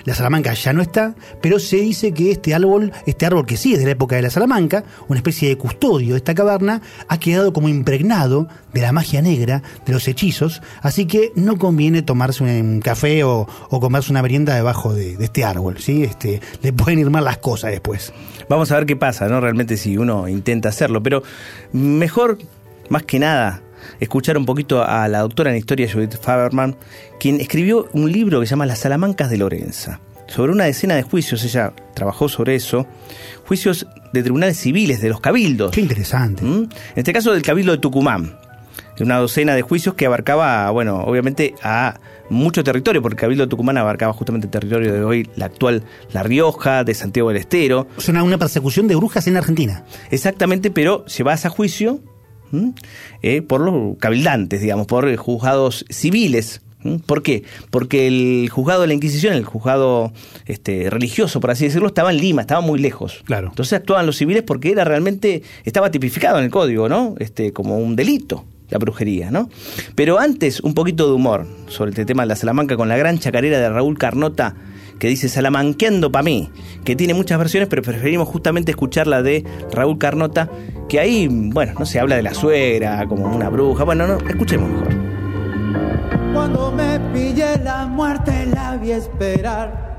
la 0.04 0.14
Salamanca 0.14 0.54
ya 0.54 0.72
no 0.72 0.82
está, 0.82 1.14
pero 1.40 1.58
se 1.58 1.76
dice 1.76 2.12
que 2.12 2.30
este 2.30 2.54
árbol, 2.54 2.92
este 3.06 3.26
árbol 3.26 3.46
que 3.46 3.56
sí 3.56 3.74
es 3.74 3.78
de 3.78 3.84
la 3.84 3.92
época 3.92 4.16
de 4.16 4.22
la 4.22 4.30
Salamanca, 4.30 4.84
una 5.08 5.18
especie 5.18 5.48
de 5.48 5.56
custodio 5.56 6.14
de 6.14 6.18
esta 6.18 6.34
caverna, 6.34 6.80
ha 7.08 7.18
quedado 7.18 7.52
como 7.52 7.68
impregnado 7.68 8.48
de 8.72 8.80
la 8.80 8.92
magia 8.92 9.20
negra, 9.20 9.62
de 9.84 9.92
los 9.92 10.08
hechizos, 10.08 10.62
así 10.82 11.06
que 11.06 11.32
no 11.34 11.58
conviene 11.58 12.02
tomarse 12.02 12.42
un 12.44 12.80
café 12.80 13.24
o, 13.24 13.46
comerse 13.68 14.10
una 14.10 14.22
merienda 14.22 14.54
debajo 14.54 14.94
de, 14.94 15.16
este 15.20 15.44
árbol, 15.44 15.78
¿sí? 15.78 16.04
Este, 16.04 16.40
le 16.62 16.72
pueden 16.72 16.98
ir 16.98 17.10
mal 17.10 17.24
las 17.24 17.38
cosas 17.38 17.70
después. 17.70 18.12
Vamos 18.48 18.70
a 18.72 18.76
ver 18.76 18.86
qué 18.86 18.96
pasa, 18.96 19.28
¿no? 19.28 19.40
Realmente 19.40 19.76
si 19.76 19.96
uno 19.96 20.28
intenta 20.28 20.70
hacerlo, 20.70 21.02
pero 21.02 21.22
mejor, 21.72 22.38
más 22.88 23.02
que 23.02 23.18
nada, 23.18 23.62
escuchar 24.00 24.36
un 24.38 24.46
poquito 24.46 24.82
a 24.82 25.06
la 25.08 25.20
doctora 25.20 25.50
en 25.50 25.56
historia 25.56 25.90
Judith 25.92 26.18
Faberman, 26.20 26.76
quien 27.18 27.40
escribió 27.40 27.88
un 27.92 28.10
libro 28.10 28.40
que 28.40 28.46
se 28.46 28.50
llama 28.50 28.66
Las 28.66 28.80
Salamancas 28.80 29.30
de 29.30 29.38
Lorenza. 29.38 30.00
Sobre 30.26 30.52
una 30.52 30.64
decena 30.64 30.94
de 30.94 31.02
juicios, 31.02 31.42
ella 31.44 31.72
trabajó 31.94 32.28
sobre 32.28 32.54
eso, 32.54 32.86
juicios 33.46 33.86
de 34.12 34.22
tribunales 34.22 34.56
civiles, 34.58 35.00
de 35.00 35.08
los 35.08 35.20
cabildos. 35.20 35.72
Qué 35.72 35.80
interesante. 35.80 36.44
¿Mm? 36.44 36.62
En 36.62 36.68
este 36.96 37.12
caso 37.12 37.32
del 37.32 37.42
cabildo 37.42 37.72
de 37.72 37.78
Tucumán. 37.78 38.36
Una 39.00 39.16
docena 39.16 39.54
de 39.54 39.62
juicios 39.62 39.94
que 39.94 40.06
abarcaba, 40.06 40.70
bueno, 40.70 40.98
obviamente 41.04 41.54
a 41.62 41.98
mucho 42.28 42.62
territorio, 42.62 43.00
porque 43.00 43.14
el 43.14 43.20
Cabildo 43.20 43.44
de 43.44 43.50
Tucumán 43.50 43.78
abarcaba 43.78 44.12
justamente 44.12 44.46
el 44.46 44.50
territorio 44.50 44.92
de 44.92 45.02
hoy, 45.02 45.28
la 45.36 45.46
actual 45.46 45.84
La 46.12 46.22
Rioja, 46.22 46.84
de 46.84 46.94
Santiago 46.94 47.30
del 47.30 47.38
Estero. 47.38 47.86
Es 47.96 48.08
una, 48.08 48.22
una 48.22 48.38
persecución 48.38 48.88
de 48.88 48.96
brujas 48.96 49.26
en 49.26 49.36
Argentina. 49.36 49.84
Exactamente, 50.10 50.70
pero 50.70 51.04
llevadas 51.06 51.46
a 51.46 51.48
juicio 51.48 52.00
eh, 53.22 53.42
por 53.42 53.60
los 53.60 53.96
cabildantes, 53.98 54.60
digamos, 54.60 54.86
por 54.86 55.14
juzgados 55.16 55.84
civiles. 55.88 56.62
¿Por 57.04 57.22
qué? 57.22 57.44
Porque 57.70 58.06
el 58.06 58.48
juzgado 58.50 58.82
de 58.82 58.86
la 58.86 58.94
Inquisición, 58.94 59.34
el 59.34 59.44
juzgado 59.44 60.12
este, 60.46 60.88
religioso, 60.88 61.38
por 61.38 61.50
así 61.50 61.64
decirlo, 61.64 61.88
estaba 61.88 62.10
en 62.10 62.16
Lima, 62.16 62.40
estaba 62.40 62.62
muy 62.62 62.78
lejos. 62.78 63.22
Claro. 63.24 63.48
Entonces 63.48 63.74
actuaban 63.74 64.06
los 64.06 64.16
civiles 64.16 64.42
porque 64.42 64.70
era 64.70 64.84
realmente, 64.84 65.42
estaba 65.64 65.90
tipificado 65.90 66.38
en 66.38 66.44
el 66.44 66.50
código, 66.50 66.88
¿no? 66.88 67.16
Este, 67.18 67.52
como 67.52 67.78
un 67.78 67.96
delito, 67.96 68.46
la 68.70 68.78
brujería, 68.78 69.30
¿no? 69.30 69.50
Pero 69.94 70.18
antes, 70.18 70.60
un 70.60 70.72
poquito 70.72 71.06
de 71.06 71.12
humor 71.12 71.46
sobre 71.68 71.90
este 71.90 72.06
tema 72.06 72.22
de 72.22 72.28
la 72.28 72.36
Salamanca 72.36 72.76
con 72.76 72.88
la 72.88 72.96
gran 72.96 73.18
chacarera 73.18 73.58
de 73.58 73.68
Raúl 73.68 73.98
Carnota 73.98 74.54
que 75.00 75.08
dice 75.08 75.28
Salamanqueando 75.30 76.12
pa' 76.12 76.22
mí, 76.22 76.50
que 76.84 76.94
tiene 76.94 77.14
muchas 77.14 77.38
versiones, 77.38 77.68
pero 77.68 77.82
preferimos 77.82 78.28
justamente 78.28 78.70
escuchar 78.70 79.06
la 79.06 79.22
de 79.22 79.44
Raúl 79.72 79.96
Carnota, 79.98 80.50
que 80.88 81.00
ahí, 81.00 81.26
bueno, 81.26 81.72
no 81.78 81.86
se 81.86 81.98
habla 81.98 82.16
de 82.16 82.22
la 82.22 82.34
suegra 82.34 83.06
como 83.08 83.24
una 83.34 83.48
bruja. 83.48 83.84
Bueno, 83.84 84.06
no, 84.06 84.18
escuchemos 84.28 84.68
mejor. 84.70 84.88
Cuando 86.34 86.70
me 86.70 87.00
pillé 87.12 87.56
la 87.64 87.86
muerte 87.86 88.46
la 88.54 88.76
vi 88.76 88.92
esperar, 88.92 89.96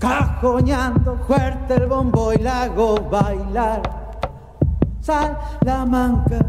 cajoñando 0.00 1.16
fuerte 1.24 1.74
el 1.74 1.86
bombo 1.86 2.32
y 2.32 2.38
la 2.38 2.64
hago 2.64 2.96
bailar. 3.08 3.82
Salamanca, 5.00 6.44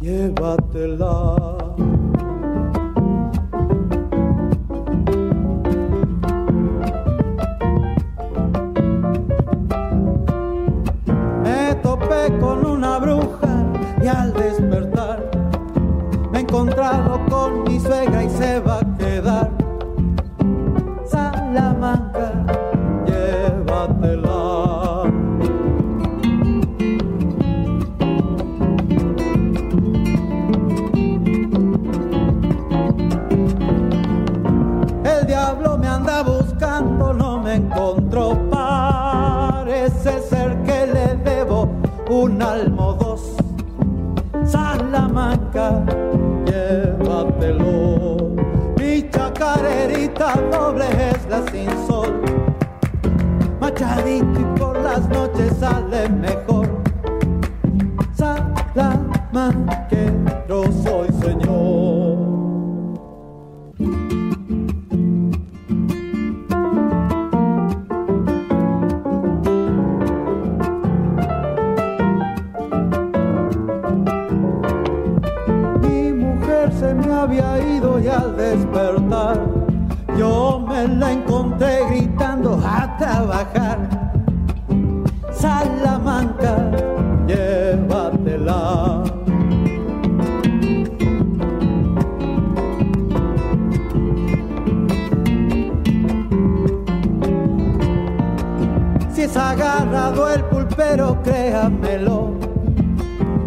llévatela. 0.00 1.65
Bruja 12.98 13.48
y 14.02 14.06
al 14.06 14.32
despertar 14.32 15.30
me 16.30 16.38
he 16.38 16.42
encontrado 16.42 17.20
con 17.28 17.64
mi 17.64 17.80
suegra 17.80 18.24
y 18.24 18.30
se 18.30 18.60
va 18.60 18.80
a 18.80 18.96
quedar. 18.98 19.55
Salamanca, 45.56 45.94
llévatelo. 46.44 48.34
Mi 48.78 49.08
chacarerita 49.08 50.34
doble 50.52 50.84
es 51.10 51.26
la 51.30 51.42
sin 51.50 51.70
sol. 51.86 52.20
Machadito 53.58 54.40
y 54.40 54.58
por 54.58 54.78
las 54.82 55.08
noches 55.08 55.52
sale 55.58 56.10
mejor. 56.10 56.68
Salamanquero 58.14 59.75
El 100.16 100.44
pulpero, 100.44 101.22
créamelo. 101.22 102.32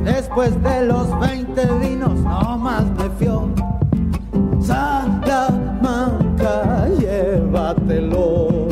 Después 0.04 0.62
de 0.64 0.86
los 0.86 1.20
20 1.20 1.66
vinos, 1.82 2.20
no 2.20 2.58
más 2.60 2.86
me 2.92 3.10
fió. 3.18 3.50
Santa 4.60 5.50
Manca, 5.82 6.88
llévatelo. 7.00 8.68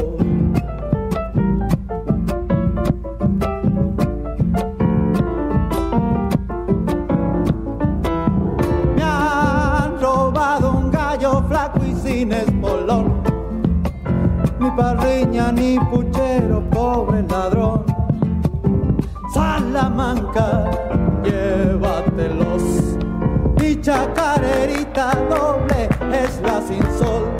Me 8.95 9.03
han 9.03 9.99
robado 9.99 10.71
un 10.71 10.91
gallo 10.91 11.43
flaco 11.47 11.79
y 11.83 11.95
sin 11.95 12.31
espolón. 12.31 13.23
Ni 14.59 14.69
parriña 14.71 15.51
ni 15.51 15.79
puchero, 15.79 16.61
pobre 16.69 17.23
ladrón. 17.23 17.86
Chacarerita 23.87 25.15
doble 25.29 25.87
es 26.11 26.41
la 26.41 26.59
sin 26.67 26.83
sol. 26.99 27.31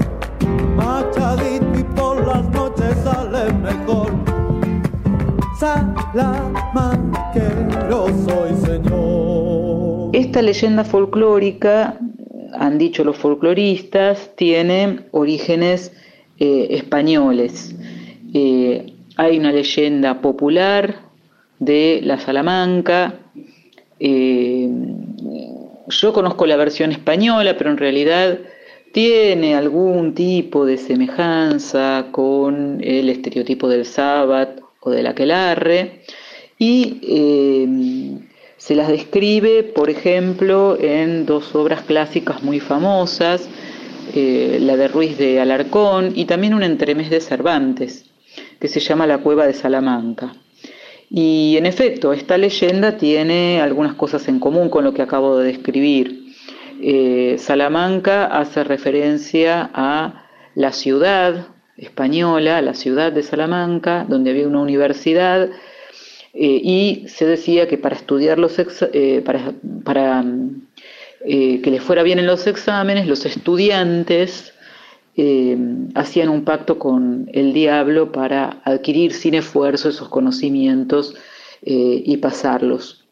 Machadito 0.77 1.67
y 1.77 1.83
por 1.93 2.25
las 2.25 2.49
noches 2.51 2.95
sale 3.03 3.51
mejor. 3.51 4.13
Salamanquero 5.59 8.07
soy 8.25 8.55
señor. 8.65 10.11
Esta 10.13 10.41
leyenda 10.41 10.85
folclórica, 10.85 11.99
han 12.57 12.77
dicho 12.77 13.03
los 13.03 13.17
folcloristas, 13.17 14.31
tiene 14.37 15.01
orígenes 15.11 15.91
eh, 16.39 16.67
españoles. 16.69 17.75
Eh, 18.33 18.93
hay 19.17 19.37
una 19.37 19.51
leyenda 19.51 20.21
popular 20.21 20.95
de 21.59 21.99
la 22.03 22.17
Salamanca. 22.21 23.15
eh, 23.99 24.69
yo 25.87 26.13
conozco 26.13 26.45
la 26.45 26.57
versión 26.57 26.91
española, 26.91 27.55
pero 27.57 27.71
en 27.71 27.77
realidad 27.77 28.39
tiene 28.91 29.55
algún 29.55 30.13
tipo 30.13 30.65
de 30.65 30.77
semejanza 30.77 32.07
con 32.11 32.79
el 32.81 33.09
estereotipo 33.09 33.67
del 33.67 33.85
sábado 33.85 34.71
o 34.79 34.91
del 34.91 35.07
aquelarre 35.07 36.01
y 36.57 36.99
eh, 37.03 38.27
se 38.57 38.75
las 38.75 38.87
describe, 38.87 39.63
por 39.63 39.89
ejemplo, 39.89 40.77
en 40.79 41.25
dos 41.25 41.53
obras 41.55 41.81
clásicas 41.81 42.43
muy 42.43 42.59
famosas, 42.59 43.47
eh, 44.15 44.57
la 44.59 44.75
de 44.75 44.87
Ruiz 44.87 45.17
de 45.17 45.39
Alarcón 45.39 46.13
y 46.15 46.25
también 46.25 46.53
un 46.53 46.63
entremés 46.63 47.09
de 47.09 47.21
Cervantes, 47.21 48.05
que 48.59 48.67
se 48.67 48.79
llama 48.79 49.05
La 49.05 49.19
Cueva 49.19 49.45
de 49.45 49.53
Salamanca. 49.53 50.33
Y 51.09 51.55
en 51.57 51.65
efecto, 51.65 52.13
esta 52.13 52.37
leyenda 52.37 52.97
tiene 52.97 53.61
algunas 53.61 53.95
cosas 53.95 54.27
en 54.27 54.39
común 54.39 54.69
con 54.69 54.83
lo 54.83 54.93
que 54.93 55.01
acabo 55.01 55.37
de 55.37 55.47
describir. 55.47 56.33
Eh, 56.81 57.35
Salamanca 57.39 58.25
hace 58.25 58.63
referencia 58.63 59.69
a 59.73 60.25
la 60.53 60.71
ciudad 60.71 61.47
española, 61.77 62.61
la 62.61 62.73
ciudad 62.73 63.11
de 63.11 63.23
Salamanca, 63.23 64.05
donde 64.07 64.31
había 64.31 64.47
una 64.47 64.61
universidad 64.61 65.49
eh, 66.33 66.61
y 66.63 67.05
se 67.07 67.25
decía 67.25 67.67
que 67.67 67.77
para 67.77 67.95
estudiar 67.95 68.37
los 68.37 68.57
eh, 68.59 69.21
para, 69.25 69.53
para, 69.83 70.23
eh, 71.25 71.61
que 71.61 71.71
les 71.71 71.81
fuera 71.81 72.03
bien 72.03 72.19
en 72.19 72.27
los 72.27 72.45
exámenes, 72.45 73.07
los 73.07 73.25
estudiantes 73.25 74.53
eh, 75.17 75.57
hacían 75.95 76.29
un 76.29 76.43
pacto 76.43 76.77
con 76.77 77.29
el 77.33 77.51
diablo 77.53 78.11
para 78.11 78.61
adquirir 78.63 79.13
sin 79.13 79.33
esfuerzo 79.33 79.89
esos 79.89 80.09
conocimientos 80.09 81.15
eh, 81.63 82.03
y 82.05 82.17
pasarlos. 82.17 83.03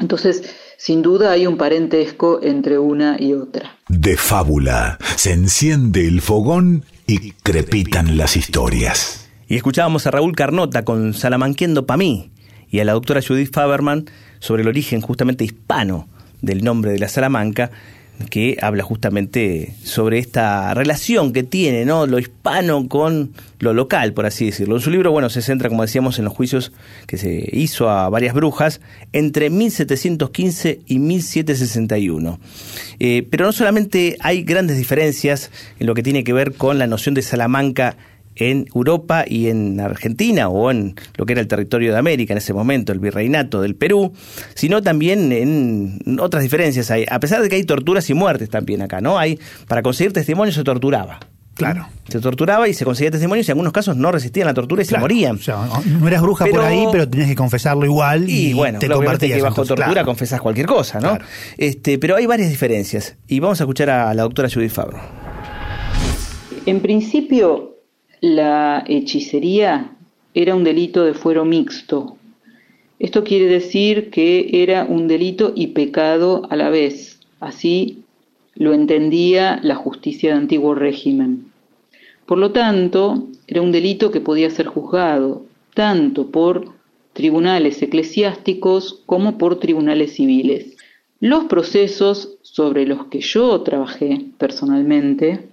Entonces, 0.00 0.42
sin 0.76 1.02
duda 1.02 1.30
hay 1.30 1.46
un 1.46 1.56
parentesco 1.56 2.40
entre 2.42 2.78
una 2.78 3.16
y 3.20 3.34
otra. 3.34 3.76
De 3.88 4.16
fábula. 4.16 4.98
Se 5.16 5.32
enciende 5.32 6.08
el 6.08 6.20
fogón 6.20 6.84
y 7.06 7.32
crepitan 7.32 8.16
las 8.16 8.36
historias. 8.36 9.30
Y 9.46 9.56
escuchábamos 9.56 10.06
a 10.06 10.10
Raúl 10.10 10.34
Carnota 10.34 10.84
con 10.84 11.14
Salamanquendo 11.14 11.86
pa' 11.86 11.96
mí 11.96 12.30
y 12.70 12.80
a 12.80 12.84
la 12.84 12.92
doctora 12.92 13.20
Judith 13.20 13.52
Faberman 13.52 14.06
sobre 14.38 14.62
el 14.62 14.68
origen 14.68 15.00
justamente 15.00 15.44
hispano 15.44 16.08
del 16.40 16.64
nombre 16.64 16.92
de 16.92 16.98
la 16.98 17.08
Salamanca, 17.08 17.70
que 18.28 18.58
habla 18.60 18.82
justamente 18.82 19.74
sobre 19.82 20.18
esta 20.18 20.74
relación 20.74 21.32
que 21.32 21.42
tiene 21.42 21.84
¿no? 21.84 22.06
lo 22.06 22.18
hispano 22.18 22.88
con 22.88 23.32
lo 23.58 23.72
local, 23.72 24.12
por 24.12 24.26
así 24.26 24.46
decirlo. 24.46 24.76
En 24.76 24.82
su 24.82 24.90
libro, 24.90 25.12
bueno, 25.12 25.30
se 25.30 25.42
centra, 25.42 25.68
como 25.68 25.82
decíamos, 25.82 26.18
en 26.18 26.24
los 26.24 26.34
juicios 26.34 26.72
que 27.06 27.16
se 27.16 27.48
hizo 27.52 27.88
a 27.88 28.08
varias 28.08 28.34
brujas 28.34 28.80
entre 29.12 29.50
1715 29.50 30.80
y 30.86 30.98
1761. 30.98 32.40
Eh, 32.98 33.26
pero 33.30 33.46
no 33.46 33.52
solamente 33.52 34.16
hay 34.20 34.42
grandes 34.42 34.76
diferencias 34.76 35.50
en 35.78 35.86
lo 35.86 35.94
que 35.94 36.02
tiene 36.02 36.24
que 36.24 36.32
ver 36.32 36.54
con 36.54 36.78
la 36.78 36.86
noción 36.86 37.14
de 37.14 37.22
Salamanca 37.22 37.96
en 38.36 38.66
Europa 38.74 39.24
y 39.26 39.48
en 39.48 39.80
Argentina 39.80 40.48
o 40.48 40.70
en 40.70 40.94
lo 41.16 41.26
que 41.26 41.32
era 41.32 41.42
el 41.42 41.48
territorio 41.48 41.92
de 41.92 41.98
América 41.98 42.32
en 42.32 42.38
ese 42.38 42.52
momento, 42.54 42.92
el 42.92 42.98
virreinato 43.00 43.60
del 43.60 43.74
Perú, 43.74 44.12
sino 44.54 44.82
también 44.82 45.32
en 45.32 46.18
otras 46.20 46.42
diferencias. 46.42 46.90
Hay, 46.90 47.04
a 47.10 47.20
pesar 47.20 47.42
de 47.42 47.48
que 47.48 47.56
hay 47.56 47.64
torturas 47.64 48.08
y 48.08 48.14
muertes 48.14 48.48
también 48.48 48.82
acá, 48.82 49.00
¿no? 49.00 49.18
Hay 49.18 49.38
para 49.68 49.82
conseguir 49.82 50.12
testimonio 50.12 50.52
se 50.52 50.64
torturaba. 50.64 51.20
Claro. 51.54 51.86
Se 52.08 52.20
torturaba 52.20 52.68
y 52.68 52.72
se 52.74 52.86
conseguía 52.86 53.10
testimonios 53.10 53.46
y 53.46 53.50
en 53.50 53.56
algunos 53.56 53.72
casos 53.74 53.94
no 53.94 54.10
resistían 54.10 54.46
la 54.46 54.54
tortura 54.54 54.82
y 54.82 54.86
Claro. 54.86 55.00
se 55.00 55.04
morían. 55.04 55.36
O 55.36 55.38
sea, 55.40 55.68
no 55.84 56.08
eras 56.08 56.22
bruja 56.22 56.46
por 56.46 56.60
ahí, 56.62 56.86
pero 56.90 57.06
tenías 57.06 57.28
que 57.28 57.34
confesarlo 57.34 57.84
igual 57.84 58.30
y, 58.30 58.46
Y 58.50 58.52
bueno, 58.54 58.78
te 58.78 58.88
compartías. 58.88 59.36
que 59.36 59.42
bajo 59.42 59.52
entonces, 59.60 59.68
tortura 59.68 59.92
claro. 59.92 60.06
confesás 60.06 60.40
cualquier 60.40 60.66
cosa, 60.66 61.00
¿no? 61.00 61.08
Claro. 61.10 61.24
Este, 61.58 61.98
pero 61.98 62.16
hay 62.16 62.24
varias 62.24 62.48
diferencias. 62.48 63.16
Y 63.28 63.40
vamos 63.40 63.60
a 63.60 63.64
escuchar 63.64 63.90
a 63.90 64.14
la 64.14 64.22
doctora 64.22 64.48
Judith 64.48 64.70
Fabro. 64.70 65.00
En 66.66 66.80
principio, 66.80 67.76
la 68.20 68.84
hechicería 68.86 69.92
era 70.34 70.54
un 70.54 70.64
delito 70.64 71.04
de 71.04 71.14
fuero 71.14 71.44
mixto. 71.44 72.16
Esto 72.98 73.24
quiere 73.24 73.46
decir 73.46 74.10
que 74.10 74.62
era 74.62 74.84
un 74.84 75.08
delito 75.08 75.52
y 75.54 75.68
pecado 75.68 76.42
a 76.50 76.56
la 76.56 76.68
vez. 76.68 77.18
Así 77.40 78.02
lo 78.54 78.74
entendía 78.74 79.58
la 79.62 79.74
justicia 79.74 80.32
de 80.32 80.36
antiguo 80.36 80.74
régimen. 80.74 81.50
Por 82.26 82.38
lo 82.38 82.52
tanto, 82.52 83.28
era 83.46 83.62
un 83.62 83.72
delito 83.72 84.10
que 84.10 84.20
podía 84.20 84.50
ser 84.50 84.66
juzgado 84.66 85.46
tanto 85.74 86.30
por 86.30 86.74
tribunales 87.14 87.80
eclesiásticos 87.82 89.02
como 89.06 89.38
por 89.38 89.58
tribunales 89.58 90.14
civiles. 90.14 90.76
Los 91.20 91.44
procesos 91.44 92.36
sobre 92.42 92.86
los 92.86 93.06
que 93.06 93.20
yo 93.20 93.60
trabajé 93.62 94.26
personalmente 94.38 95.49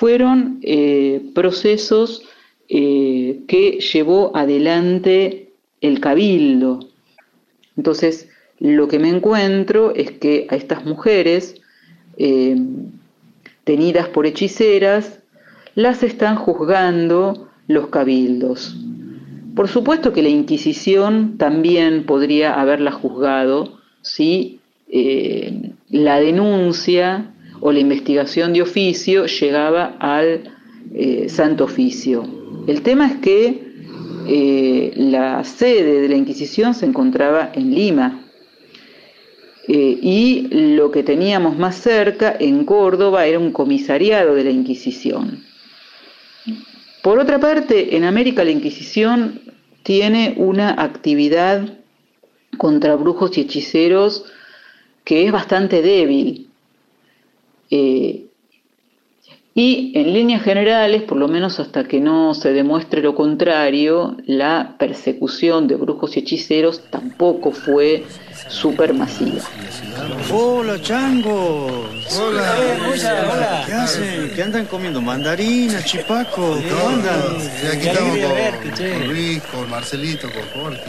fueron 0.00 0.60
eh, 0.62 1.20
procesos 1.34 2.22
eh, 2.70 3.40
que 3.46 3.80
llevó 3.80 4.34
adelante 4.34 5.52
el 5.82 6.00
cabildo. 6.00 6.80
Entonces, 7.76 8.30
lo 8.58 8.88
que 8.88 8.98
me 8.98 9.10
encuentro 9.10 9.94
es 9.94 10.12
que 10.12 10.46
a 10.48 10.56
estas 10.56 10.86
mujeres, 10.86 11.60
eh, 12.16 12.56
tenidas 13.64 14.08
por 14.08 14.24
hechiceras, 14.24 15.20
las 15.74 16.02
están 16.02 16.36
juzgando 16.36 17.50
los 17.68 17.88
cabildos. 17.88 18.74
Por 19.54 19.68
supuesto 19.68 20.14
que 20.14 20.22
la 20.22 20.30
Inquisición 20.30 21.36
también 21.36 22.06
podría 22.06 22.58
haberla 22.58 22.90
juzgado 22.90 23.78
si 24.00 24.60
la 25.90 26.18
denuncia 26.20 27.34
o 27.60 27.72
la 27.72 27.78
investigación 27.78 28.52
de 28.52 28.62
oficio 28.62 29.26
llegaba 29.26 29.96
al 29.98 30.54
eh, 30.94 31.28
Santo 31.28 31.64
Oficio. 31.64 32.24
El 32.66 32.82
tema 32.82 33.06
es 33.06 33.16
que 33.18 33.70
eh, 34.26 34.92
la 34.96 35.44
sede 35.44 36.02
de 36.02 36.08
la 36.08 36.16
Inquisición 36.16 36.74
se 36.74 36.86
encontraba 36.86 37.52
en 37.54 37.74
Lima 37.74 38.24
eh, 39.68 39.98
y 40.02 40.48
lo 40.76 40.90
que 40.90 41.02
teníamos 41.02 41.56
más 41.56 41.76
cerca, 41.76 42.34
en 42.38 42.64
Córdoba, 42.64 43.26
era 43.26 43.38
un 43.38 43.52
comisariado 43.52 44.34
de 44.34 44.44
la 44.44 44.50
Inquisición. 44.50 45.44
Por 47.02 47.18
otra 47.18 47.38
parte, 47.38 47.96
en 47.96 48.04
América 48.04 48.44
la 48.44 48.50
Inquisición 48.50 49.40
tiene 49.82 50.34
una 50.36 50.82
actividad 50.82 51.78
contra 52.58 52.96
brujos 52.96 53.38
y 53.38 53.42
hechiceros 53.42 54.24
que 55.04 55.24
es 55.24 55.32
bastante 55.32 55.82
débil. 55.82 56.49
Eh, 57.70 58.26
y 59.54 59.92
en 59.94 60.14
líneas 60.14 60.42
generales, 60.42 61.02
por 61.02 61.18
lo 61.18 61.26
menos 61.26 61.58
hasta 61.58 61.84
que 61.84 62.00
no 62.00 62.34
se 62.34 62.52
demuestre 62.52 63.02
lo 63.02 63.16
contrario, 63.16 64.16
la 64.24 64.76
persecución 64.78 65.66
de 65.66 65.74
brujos 65.74 66.16
y 66.16 66.20
hechiceros 66.20 66.82
tampoco 66.88 67.50
fue 67.50 68.04
supermasiva. 68.48 69.42
Hola, 70.32 70.80
chango. 70.80 71.84
Hola. 72.16 72.54
hola. 72.88 73.64
¿Qué 73.66 73.72
hacen? 73.72 74.32
¿Qué 74.34 74.42
andan 74.42 74.66
comiendo? 74.66 75.00
Mandarinas, 75.00 75.84
chipaco. 75.84 76.56
¿Qué 76.60 76.70
andan? 76.70 77.20
Y 77.62 77.76
aquí 77.76 77.88
estamos 77.88 78.18
con, 78.18 78.98
con 79.00 79.08
Luis, 79.08 79.42
con 79.42 79.68
Marcelito, 79.68 80.28
con 80.30 80.62
Jorge. 80.62 80.80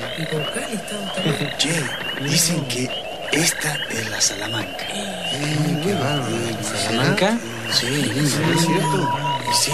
Che, 1.58 2.24
dicen 2.24 2.64
que 2.66 3.11
esta 3.32 3.76
es 3.90 4.10
la 4.10 4.22
Salamanca. 4.22 4.86
Eh, 4.94 5.80
qué 5.84 5.94
bárbaro. 5.94 6.36
¿Salamanca? 6.86 7.38
Sí, 7.72 8.12
¿es 8.16 8.32
cierto? 8.32 9.14
Sí, 9.54 9.72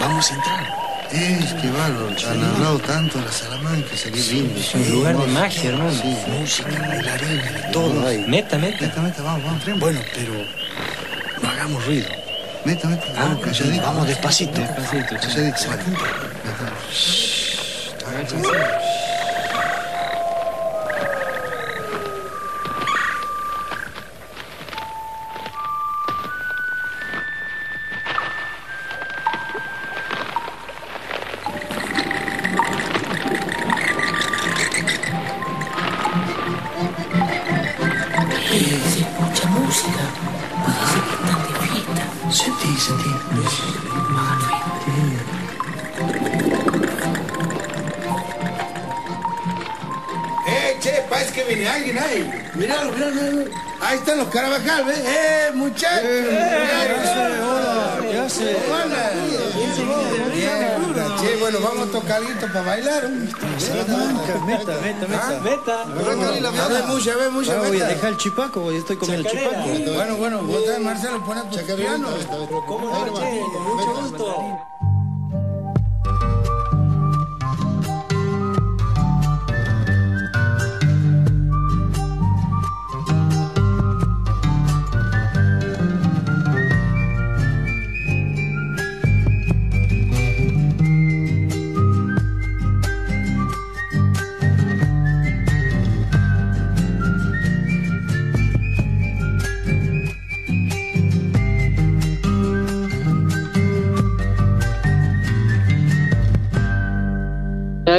vamos 0.00 0.30
a 0.30 0.34
entrar. 0.34 0.78
Eh, 1.12 1.38
qué 1.60 1.70
bárbaro. 1.70 2.08
Han 2.28 2.44
hablado 2.44 2.78
tanto 2.80 3.18
de 3.18 3.24
la 3.26 3.32
Salamanca, 3.32 3.96
sería 3.96 4.24
lindo. 4.24 4.58
Es 4.58 4.74
un 4.74 4.90
lugar 4.90 5.16
de 5.16 5.26
magia, 5.28 5.70
hermano. 5.70 5.92
Sí. 5.92 6.16
Música, 6.38 6.70
bailarines, 6.88 7.54
de 7.54 7.60
todo 7.72 8.06
hay. 8.06 8.18
Neta, 8.26 8.58
neta. 8.58 8.86
Neta, 8.86 9.02
neta, 9.02 9.22
vamos, 9.22 9.44
vamos. 9.44 9.80
Bueno, 9.80 10.00
pero 10.14 10.32
no 11.42 11.48
hagamos 11.48 11.84
ruido. 11.86 12.08
Meta, 12.64 12.88
meta. 12.88 13.04
Vamos, 13.16 13.44
calladito. 13.44 13.82
Vamos 13.82 14.06
despacito. 14.08 14.60
Despacito. 14.60 15.16
Calladito. 15.20 15.58
Se 16.92 19.11
Che, 61.20 61.36
bueno, 61.38 61.58
vamos 61.60 61.88
a 61.88 61.92
tocar 61.92 62.16
algo 62.16 62.30
para 62.40 62.62
bailar. 62.62 63.08
Meta, 63.08 63.36
meta, 64.46 65.06
meta. 65.06 65.40
Meta. 65.40 65.82
A 65.82 66.68
ver, 66.68 66.84
mucha, 66.84 67.12
a 67.12 67.16
ver, 67.16 67.30
mucha, 67.30 67.58
voy 67.58 67.80
a 67.80 67.86
dejar 67.86 68.10
el 68.10 68.16
chipaco, 68.16 68.60
voy, 68.60 68.76
estoy 68.76 68.96
comiendo 68.96 69.28
el 69.28 69.34
chipaco. 69.36 69.94
Bueno, 69.94 70.16
bueno, 70.16 70.42
vos 70.42 70.64
también, 70.64 70.84
Marcelo, 70.84 71.24
pon 71.24 71.38
a 71.38 71.48
tu 71.48 71.58
piano. 71.58 72.08
¿Cómo 72.66 72.88
no, 72.88 73.04
che? 73.14 73.40
Con 73.52 73.62
mucho 73.76 74.00
gusto. 74.00 74.91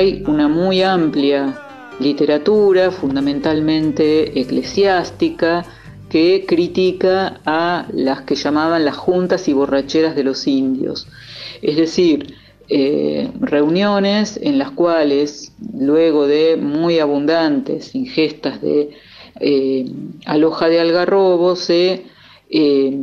Hay 0.04 0.22
una 0.28 0.50
muy 0.50 0.82
amplia 0.82 1.58
literatura, 2.02 2.92
fundamentalmente 2.92 4.38
eclesiástica, 4.38 5.64
que 6.10 6.44
critica 6.46 7.40
a 7.46 7.88
las 7.94 8.24
que 8.24 8.36
llamaban 8.36 8.84
las 8.84 8.98
juntas 8.98 9.48
y 9.48 9.54
borracheras 9.54 10.14
de 10.14 10.26
los 10.26 10.46
indios. 10.46 11.08
Es 11.62 11.78
decir, 11.78 12.36
eh, 12.68 13.32
reuniones 13.40 14.38
en 14.44 14.58
las 14.60 14.72
cuales, 14.72 15.54
luego 15.74 16.28
de 16.28 16.58
muy 16.58 17.00
abundantes 17.00 17.96
ingestas 17.96 18.62
de 18.62 18.90
eh, 19.40 19.86
aloja 20.26 20.68
de 20.68 20.82
algarrobo, 20.82 21.56
se 21.56 22.04
eh, 22.50 22.98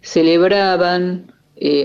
celebraban 0.00 1.30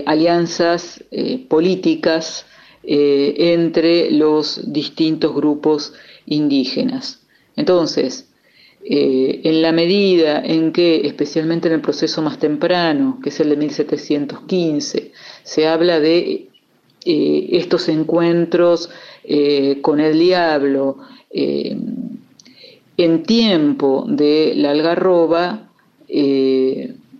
alianzas 0.06 1.04
políticas 1.48 2.46
eh, 2.84 3.52
entre 3.54 4.10
los 4.10 4.72
distintos 4.72 5.32
grupos 5.32 5.94
indígenas. 6.26 7.20
Entonces, 7.54 8.28
eh, 8.84 9.40
en 9.44 9.62
la 9.62 9.70
medida 9.70 10.42
en 10.44 10.72
que, 10.72 11.06
especialmente 11.06 11.68
en 11.68 11.74
el 11.74 11.80
proceso 11.80 12.22
más 12.22 12.40
temprano, 12.40 13.20
que 13.22 13.28
es 13.28 13.38
el 13.38 13.50
de 13.50 13.56
1715, 13.56 15.12
se 15.44 15.66
habla 15.68 16.00
de 16.00 16.48
eh, 17.04 17.48
estos 17.52 17.88
encuentros 17.88 18.90
con 19.82 20.00
el 20.00 20.18
diablo 20.18 20.96
en 21.30 23.22
tiempo 23.22 24.04
de 24.08 24.54
la 24.56 24.72
algarroba, 24.72 25.70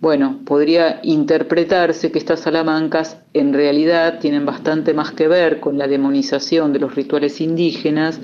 bueno, 0.03 0.41
podría 0.43 0.99
interpretarse 1.01 2.11
que 2.11 2.19
estas 2.19 2.41
salamancas 2.41 3.19
en 3.33 3.53
realidad 3.53 4.19
tienen 4.19 4.45
bastante 4.45 4.93
más 4.93 5.13
que 5.13 5.29
ver 5.29 5.61
con 5.61 5.77
la 5.77 5.87
demonización 5.87 6.73
de 6.73 6.79
los 6.79 6.93
rituales 6.93 7.39
indígenas 7.39 8.19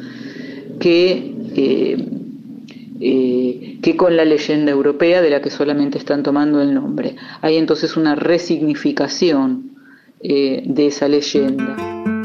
que, 0.77 1.33
eh, 1.55 2.05
eh, 2.99 3.79
que 3.81 3.95
con 3.95 4.17
la 4.17 4.25
leyenda 4.25 4.73
europea 4.73 5.21
de 5.21 5.29
la 5.29 5.41
que 5.41 5.49
solamente 5.49 5.97
están 5.97 6.21
tomando 6.21 6.61
el 6.61 6.73
nombre. 6.73 7.15
Hay 7.39 7.55
entonces 7.55 7.95
una 7.95 8.13
resignificación 8.13 9.71
eh, 10.19 10.63
de 10.65 10.87
esa 10.87 11.07
leyenda. 11.07 12.18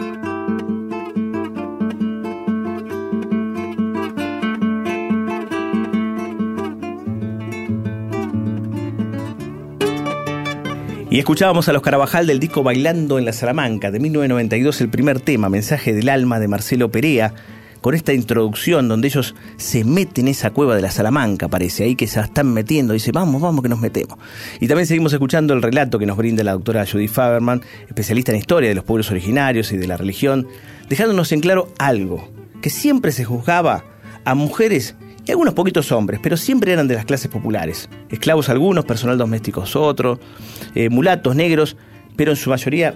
Y 11.14 11.20
escuchábamos 11.20 11.68
a 11.68 11.72
los 11.72 11.80
Carabajal 11.80 12.26
del 12.26 12.40
disco 12.40 12.64
Bailando 12.64 13.20
en 13.20 13.24
la 13.24 13.32
Salamanca 13.32 13.92
de 13.92 14.00
1992, 14.00 14.80
el 14.80 14.88
primer 14.88 15.20
tema, 15.20 15.48
Mensaje 15.48 15.94
del 15.94 16.08
Alma 16.08 16.40
de 16.40 16.48
Marcelo 16.48 16.90
Perea, 16.90 17.32
con 17.80 17.94
esta 17.94 18.12
introducción 18.12 18.88
donde 18.88 19.06
ellos 19.06 19.36
se 19.56 19.84
meten 19.84 20.24
en 20.24 20.32
esa 20.32 20.50
cueva 20.50 20.74
de 20.74 20.82
la 20.82 20.90
Salamanca, 20.90 21.46
parece, 21.46 21.84
ahí 21.84 21.94
que 21.94 22.08
se 22.08 22.18
están 22.18 22.52
metiendo, 22.52 22.94
dice, 22.94 23.12
vamos, 23.12 23.40
vamos 23.40 23.62
que 23.62 23.68
nos 23.68 23.78
metemos. 23.78 24.18
Y 24.58 24.66
también 24.66 24.88
seguimos 24.88 25.12
escuchando 25.12 25.54
el 25.54 25.62
relato 25.62 26.00
que 26.00 26.06
nos 26.06 26.16
brinda 26.16 26.42
la 26.42 26.50
doctora 26.50 26.84
Judy 26.84 27.06
Faberman, 27.06 27.62
especialista 27.86 28.32
en 28.32 28.38
historia 28.38 28.68
de 28.68 28.74
los 28.74 28.82
pueblos 28.82 29.12
originarios 29.12 29.70
y 29.70 29.76
de 29.76 29.86
la 29.86 29.96
religión, 29.96 30.48
dejándonos 30.88 31.30
en 31.30 31.38
claro 31.38 31.72
algo, 31.78 32.28
que 32.60 32.70
siempre 32.70 33.12
se 33.12 33.24
juzgaba 33.24 33.84
a 34.24 34.34
mujeres 34.34 34.96
y 35.26 35.30
algunos 35.30 35.54
poquitos 35.54 35.90
hombres, 35.92 36.20
pero 36.22 36.36
siempre 36.36 36.72
eran 36.72 36.88
de 36.88 36.94
las 36.94 37.04
clases 37.04 37.30
populares. 37.30 37.88
Esclavos 38.10 38.48
algunos, 38.48 38.84
personal 38.84 39.18
doméstico 39.18 39.64
otros, 39.74 40.18
eh, 40.74 40.88
mulatos, 40.88 41.34
negros, 41.34 41.76
pero 42.16 42.32
en 42.32 42.36
su 42.36 42.50
mayoría 42.50 42.94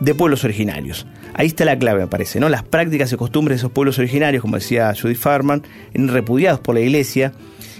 de 0.00 0.14
pueblos 0.14 0.44
originarios. 0.44 1.06
Ahí 1.34 1.46
está 1.46 1.64
la 1.64 1.78
clave, 1.78 2.00
me 2.00 2.06
parece, 2.08 2.40
¿no? 2.40 2.48
Las 2.48 2.62
prácticas 2.62 3.12
y 3.12 3.16
costumbres 3.16 3.56
de 3.56 3.60
esos 3.60 3.72
pueblos 3.72 3.98
originarios, 3.98 4.42
como 4.42 4.56
decía 4.56 4.92
Judy 5.00 5.14
Farman, 5.14 5.62
repudiados 5.94 6.60
por 6.60 6.74
la 6.74 6.80
iglesia, 6.80 7.32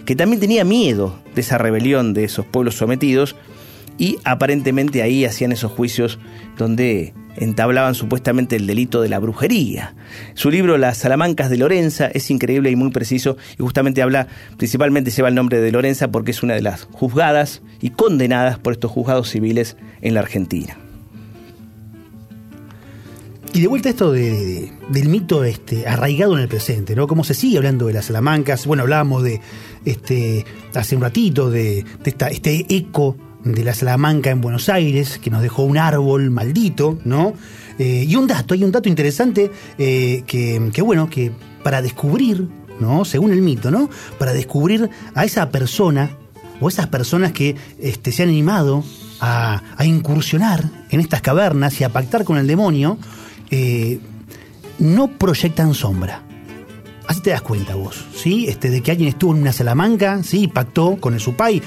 que 0.06 0.16
también 0.16 0.40
tenía 0.40 0.64
miedo 0.64 1.18
de 1.34 1.40
esa 1.40 1.58
rebelión 1.58 2.14
de 2.14 2.24
esos 2.24 2.46
pueblos 2.46 2.76
sometidos, 2.76 3.36
y 3.98 4.18
aparentemente 4.24 5.02
ahí 5.02 5.24
hacían 5.24 5.52
esos 5.52 5.72
juicios 5.72 6.18
donde 6.56 7.12
entablaban 7.36 7.94
supuestamente 7.94 8.56
el 8.56 8.66
delito 8.66 9.00
de 9.00 9.08
la 9.08 9.18
brujería. 9.18 9.94
Su 10.34 10.50
libro 10.50 10.76
Las 10.78 10.98
Salamancas 10.98 11.50
de 11.50 11.56
Lorenza 11.58 12.06
es 12.06 12.30
increíble 12.30 12.70
y 12.70 12.76
muy 12.76 12.90
preciso 12.90 13.36
y 13.58 13.62
justamente 13.62 14.02
habla, 14.02 14.28
principalmente 14.56 15.10
lleva 15.10 15.28
el 15.28 15.34
nombre 15.34 15.60
de 15.60 15.72
Lorenza 15.72 16.10
porque 16.10 16.30
es 16.32 16.42
una 16.42 16.54
de 16.54 16.62
las 16.62 16.84
juzgadas 16.92 17.62
y 17.80 17.90
condenadas 17.90 18.58
por 18.58 18.72
estos 18.74 18.90
juzgados 18.90 19.28
civiles 19.30 19.76
en 20.00 20.14
la 20.14 20.20
Argentina. 20.20 20.76
Y 23.54 23.60
de 23.60 23.66
vuelta 23.66 23.90
esto 23.90 24.12
de, 24.12 24.30
de- 24.30 24.72
del 24.88 25.08
mito 25.10 25.44
este, 25.44 25.86
arraigado 25.86 26.34
en 26.36 26.40
el 26.42 26.48
presente, 26.48 26.96
¿no? 26.96 27.06
Cómo 27.06 27.22
se 27.22 27.34
sigue 27.34 27.58
hablando 27.58 27.86
de 27.86 27.92
las 27.92 28.06
salamancas. 28.06 28.66
Bueno, 28.66 28.82
hablábamos 28.82 29.22
de 29.22 29.40
este 29.84 30.46
hace 30.74 30.96
un 30.96 31.02
ratito 31.02 31.50
de, 31.50 31.84
este 32.30 32.64
eco 32.74 33.16
de 33.44 33.64
la 33.64 33.74
Salamanca 33.74 34.30
en 34.30 34.40
Buenos 34.40 34.68
Aires, 34.68 35.18
que 35.18 35.30
nos 35.30 35.42
dejó 35.42 35.62
un 35.64 35.78
árbol 35.78 36.30
maldito, 36.30 36.98
¿no? 37.04 37.34
Eh, 37.78 38.04
y 38.06 38.16
un 38.16 38.26
dato, 38.26 38.54
hay 38.54 38.64
un 38.64 38.72
dato 38.72 38.88
interesante 38.88 39.50
eh, 39.78 40.22
que, 40.26 40.70
que, 40.72 40.82
bueno, 40.82 41.08
que 41.10 41.32
para 41.62 41.82
descubrir, 41.82 42.48
¿no? 42.80 43.04
Según 43.04 43.32
el 43.32 43.42
mito, 43.42 43.70
¿no? 43.70 43.88
Para 44.18 44.32
descubrir 44.32 44.90
a 45.14 45.24
esa 45.24 45.50
persona 45.50 46.10
o 46.60 46.68
esas 46.68 46.86
personas 46.88 47.32
que 47.32 47.56
este, 47.80 48.12
se 48.12 48.22
han 48.22 48.28
animado 48.28 48.84
a, 49.20 49.62
a 49.76 49.84
incursionar 49.84 50.64
en 50.90 51.00
estas 51.00 51.20
cavernas 51.20 51.80
y 51.80 51.84
a 51.84 51.88
pactar 51.88 52.24
con 52.24 52.36
el 52.36 52.46
demonio, 52.46 52.98
eh, 53.50 53.98
no 54.78 55.08
proyectan 55.08 55.74
sombra. 55.74 56.22
Así 57.06 57.20
te 57.20 57.30
das 57.30 57.42
cuenta 57.42 57.74
vos, 57.74 58.06
¿sí? 58.14 58.46
Este, 58.48 58.70
de 58.70 58.80
que 58.80 58.92
alguien 58.92 59.08
estuvo 59.08 59.34
en 59.34 59.42
una 59.42 59.52
Salamanca, 59.52 60.22
¿sí? 60.22 60.46
Pactó 60.48 60.96
con 60.96 61.14
el 61.14 61.20
Supay. 61.20 61.60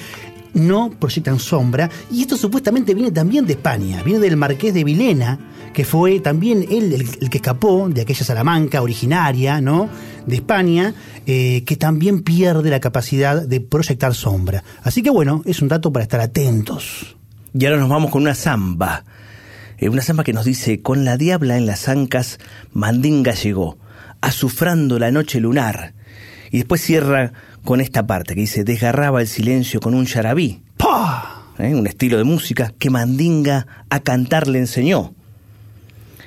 No 0.55 0.89
proyectan 0.89 1.37
sombra. 1.37 1.89
Y 2.11 2.21
esto 2.21 2.37
supuestamente 2.37 2.93
viene 2.95 3.11
también 3.11 3.45
de 3.45 3.53
España. 3.53 4.01
Viene 4.03 4.19
del 4.19 4.37
Marqués 4.37 4.73
de 4.73 4.83
Vilena, 4.83 5.37
que 5.73 5.85
fue 5.85 6.19
también 6.21 6.65
él 6.69 6.93
el, 6.93 7.29
que 7.29 7.37
escapó 7.37 7.89
de 7.89 8.01
aquella 8.01 8.25
Salamanca 8.25 8.81
originaria, 8.81 9.61
¿no? 9.61 9.89
De 10.25 10.37
España, 10.37 10.95
eh, 11.27 11.63
que 11.65 11.75
también 11.75 12.23
pierde 12.23 12.69
la 12.69 12.79
capacidad 12.79 13.41
de 13.41 13.59
proyectar 13.61 14.15
sombra. 14.15 14.63
Así 14.81 15.03
que 15.03 15.09
bueno, 15.09 15.43
es 15.45 15.61
un 15.61 15.67
dato 15.67 15.91
para 15.91 16.03
estar 16.03 16.21
atentos. 16.21 17.15
Y 17.53 17.65
ahora 17.65 17.77
nos 17.77 17.89
vamos 17.89 18.09
con 18.09 18.21
una 18.21 18.35
samba. 18.35 19.03
Eh, 19.77 19.89
una 19.89 20.01
samba 20.01 20.23
que 20.23 20.33
nos 20.33 20.45
dice, 20.45 20.81
con 20.81 21.03
la 21.05 21.17
diabla 21.17 21.57
en 21.57 21.65
las 21.65 21.89
ancas, 21.89 22.39
Mandinga 22.71 23.33
llegó, 23.33 23.77
azufrando 24.21 24.99
la 24.99 25.11
noche 25.11 25.39
lunar. 25.39 25.93
Y 26.51 26.59
después 26.59 26.81
cierra 26.81 27.33
con 27.65 27.81
esta 27.81 28.07
parte 28.07 28.35
que 28.35 28.41
dice, 28.41 28.63
desgarraba 28.63 29.19
el 29.19 29.27
silencio 29.27 29.81
con 29.81 29.93
un 29.95 30.05
yarabí. 30.05 30.63
¡Pah! 30.77 31.51
¿Eh? 31.57 31.73
Un 31.75 31.87
estilo 31.87 32.17
de 32.17 32.23
música 32.23 32.73
que 32.77 32.89
Mandinga 32.89 33.65
a 33.89 33.99
cantar 33.99 34.47
le 34.47 34.59
enseñó. 34.59 35.13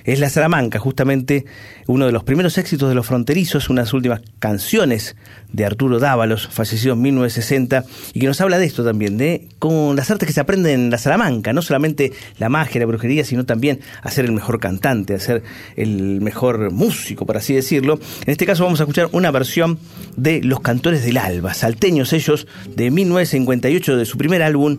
Es 0.08 0.20
la 0.20 0.30
Salamanca, 0.30 0.78
justamente 0.78 1.44
uno 1.86 2.06
de 2.06 2.12
los 2.12 2.24
primeros 2.24 2.56
éxitos 2.56 2.88
de 2.88 2.94
los 2.94 3.06
fronterizos, 3.06 3.68
unas 3.68 3.92
últimas 3.92 4.22
canciones 4.38 5.16
de 5.52 5.66
Arturo 5.66 5.98
Dávalos, 5.98 6.48
fallecido 6.48 6.94
en 6.94 7.02
1960, 7.02 7.84
y 8.14 8.20
que 8.20 8.26
nos 8.26 8.40
habla 8.40 8.58
de 8.58 8.64
esto 8.64 8.82
también, 8.82 9.18
de 9.18 9.48
con 9.58 9.96
las 9.96 10.10
artes 10.10 10.26
que 10.26 10.32
se 10.32 10.40
aprenden 10.40 10.80
en 10.80 10.90
la 10.90 10.96
Salamanca, 10.96 11.52
no 11.52 11.60
solamente 11.60 12.14
la 12.38 12.48
magia, 12.48 12.78
la 12.80 12.86
brujería, 12.86 13.22
sino 13.22 13.44
también 13.44 13.80
a 14.00 14.10
ser 14.10 14.24
el 14.24 14.32
mejor 14.32 14.60
cantante, 14.60 15.12
a 15.12 15.20
ser 15.20 15.42
el 15.76 16.22
mejor 16.22 16.70
músico, 16.70 17.26
por 17.26 17.36
así 17.36 17.52
decirlo. 17.52 18.00
En 18.24 18.32
este 18.32 18.46
caso 18.46 18.64
vamos 18.64 18.80
a 18.80 18.84
escuchar 18.84 19.10
una 19.12 19.30
versión 19.30 19.78
de 20.16 20.42
Los 20.42 20.60
Cantores 20.60 21.04
del 21.04 21.18
Alba, 21.18 21.52
salteños 21.52 22.14
ellos, 22.14 22.46
de 22.74 22.90
1958, 22.90 23.98
de 23.98 24.06
su 24.06 24.16
primer 24.16 24.42
álbum, 24.42 24.78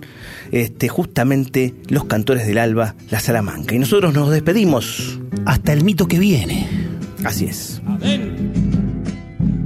este, 0.52 0.90
justamente 0.90 1.76
Los 1.88 2.06
Cantores 2.06 2.48
del 2.48 2.58
Alba, 2.58 2.96
la 3.12 3.20
Salamanca. 3.20 3.76
Y 3.76 3.80
nosotros 3.80 4.12
nos 4.16 4.32
despedimos 4.32 5.19
hasta 5.46 5.74
el 5.74 5.84
mito 5.84 6.08
que 6.08 6.20
viene. 6.20 6.68
Así 7.24 7.46
es. 7.46 7.82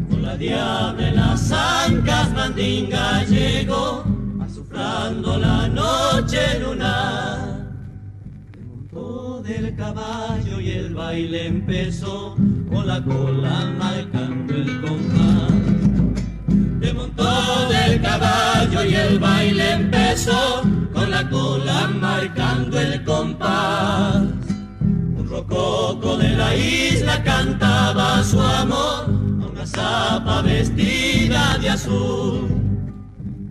Con 0.10 0.22
la 0.22 0.38
diabla 0.38 1.10
en 1.10 1.16
las 1.16 1.52
ancas, 1.52 2.34
Mandinga 2.34 3.24
llegó, 3.26 4.04
azufrando 4.42 5.38
la 5.38 5.68
noche 5.68 6.60
lunar. 6.60 7.68
Montó 8.66 9.42
del 9.44 9.76
caballo 9.76 10.60
y 10.60 10.72
el 10.72 10.94
baile 10.94 11.48
empezó, 11.48 12.36
con 12.70 12.88
la 12.88 13.04
cola 13.04 13.72
marcando 13.78 14.13
la 26.54 26.58
isla 26.58 27.24
cantaba 27.24 28.24
su 28.24 28.40
amor 28.40 29.06
a 29.42 29.48
una 29.52 29.66
zapa 29.66 30.42
vestida 30.42 31.58
de 31.60 31.70
azul. 31.70 32.48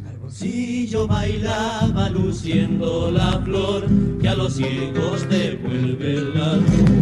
Carboncillo 0.04 1.06
bailaba 1.08 2.08
luciendo 2.10 3.10
la 3.10 3.40
flor 3.44 3.86
que 4.20 4.28
a 4.28 4.34
los 4.34 4.54
ciegos 4.54 5.28
devuelve 5.28 6.20
la 6.34 6.56
luz. 6.56 6.92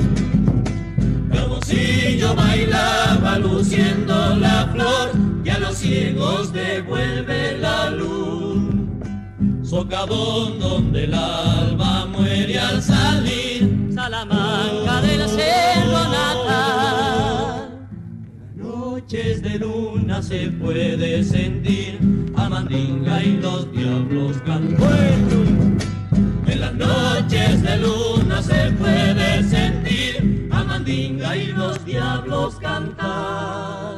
Carboncillo 1.32 2.34
bailaba 2.34 3.38
luciendo 3.38 4.36
la 4.36 4.68
flor 4.72 5.10
que 5.44 5.50
a 5.50 5.58
los 5.58 5.76
ciegos 5.76 6.52
devuelve 6.52 7.58
la 7.58 7.90
luz. 7.90 8.10
Socavón 9.62 10.58
donde 10.58 11.04
el 11.04 11.14
alba 11.14 12.06
muere 12.06 12.58
al 12.58 12.82
salir, 12.82 13.29
Salamanca 14.00 15.02
del 15.02 15.28
cerro 15.28 16.02
natal. 16.08 17.68
En 18.56 18.62
las 18.62 18.66
noches 18.66 19.42
de 19.42 19.58
luna 19.58 20.22
se 20.22 20.50
puede 20.52 21.22
sentir 21.22 21.98
a 22.34 22.48
Mandinga 22.48 23.22
y 23.22 23.32
los 23.36 23.70
diablos 23.70 24.38
cantan. 24.46 25.76
En 26.46 26.60
las 26.60 26.74
noches 26.74 27.62
de 27.62 27.76
luna 27.76 28.40
se 28.42 28.72
puede 28.80 29.42
sentir 29.42 30.48
a 30.50 30.64
Mandinga 30.64 31.36
y 31.36 31.48
los 31.48 31.84
diablos 31.84 32.54
cantar. 32.58 33.89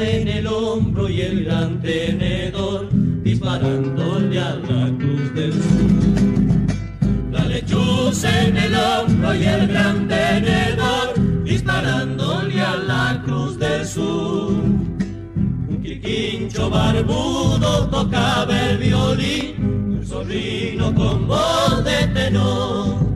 En 0.00 0.28
el 0.28 0.46
hombro 0.46 1.08
y 1.08 1.20
el 1.20 1.44
gran 1.44 1.80
tenedor, 1.80 2.88
disparándole 3.22 4.40
a 4.40 4.54
la 4.54 4.96
cruz 4.98 5.34
del 5.34 5.52
sur. 5.52 7.32
La 7.32 7.44
lechuza 7.44 8.46
en 8.46 8.56
el 8.56 8.74
hombro 8.74 9.34
y 9.34 9.44
el 9.44 9.68
gran 9.68 10.08
tenedor, 10.08 11.44
disparándole 11.44 12.60
a 12.60 12.76
la 12.76 13.22
cruz 13.24 13.58
del 13.58 13.86
sur. 13.86 14.52
Un 14.52 15.82
quincho 15.82 16.70
barbudo 16.70 17.88
tocaba 17.88 18.70
el 18.70 18.78
violín, 18.78 19.98
un 19.98 20.06
zorrino 20.06 20.94
con 20.94 21.28
voz 21.28 21.84
de 21.84 22.06
tenor. 22.08 23.10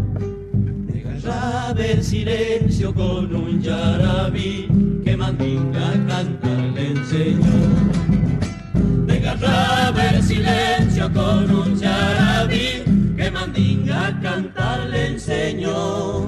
El 1.77 2.03
silencio 2.03 2.95
con 2.95 3.35
un 3.35 3.61
yarabí 3.61 4.69
que 5.05 5.17
Mandinga 5.17 5.91
a 5.91 6.21
enseñó. 7.15 9.07
Desgarraba 9.07 10.05
el 10.11 10.23
silencio 10.23 11.13
con 11.13 11.51
un 11.51 11.77
yarabí 11.77 13.15
que 13.17 13.31
Mandinga 13.31 14.19
cantar 14.21 14.89
le 14.89 15.07
enseñó. 15.09 16.27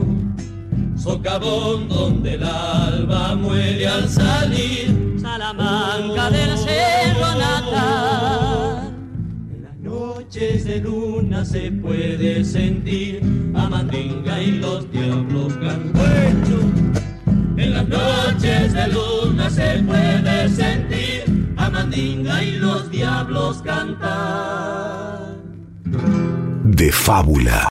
Socavón 0.96 1.88
donde 1.88 2.34
el 2.34 2.42
alba 2.42 3.34
muere 3.34 3.86
al 3.86 4.08
salir, 4.08 5.16
Salamanca 5.20 6.30
del 6.30 6.56
cerro 6.58 7.34
natal. 7.38 8.94
En 9.52 9.62
las 9.62 9.76
noches 9.78 10.64
de 10.64 10.80
luna 10.80 11.44
se 11.44 11.70
puede 11.70 12.44
sentir 12.44 13.20
a 13.54 13.68
Mandinga 13.68 14.40
y 14.42 14.52
los 14.52 14.90
diablos 14.90 15.52
cantan. 15.54 16.75
Las 17.76 17.88
noches 17.88 18.72
de 18.72 18.88
luna 18.88 19.50
se 19.50 19.82
puede 19.86 20.48
sentir 20.48 21.52
a 21.58 21.68
Mandinga 21.68 22.42
y 22.42 22.52
los 22.52 22.90
diablos 22.90 23.60
cantar. 23.62 25.36
De 26.64 26.90
fábula. 26.90 27.62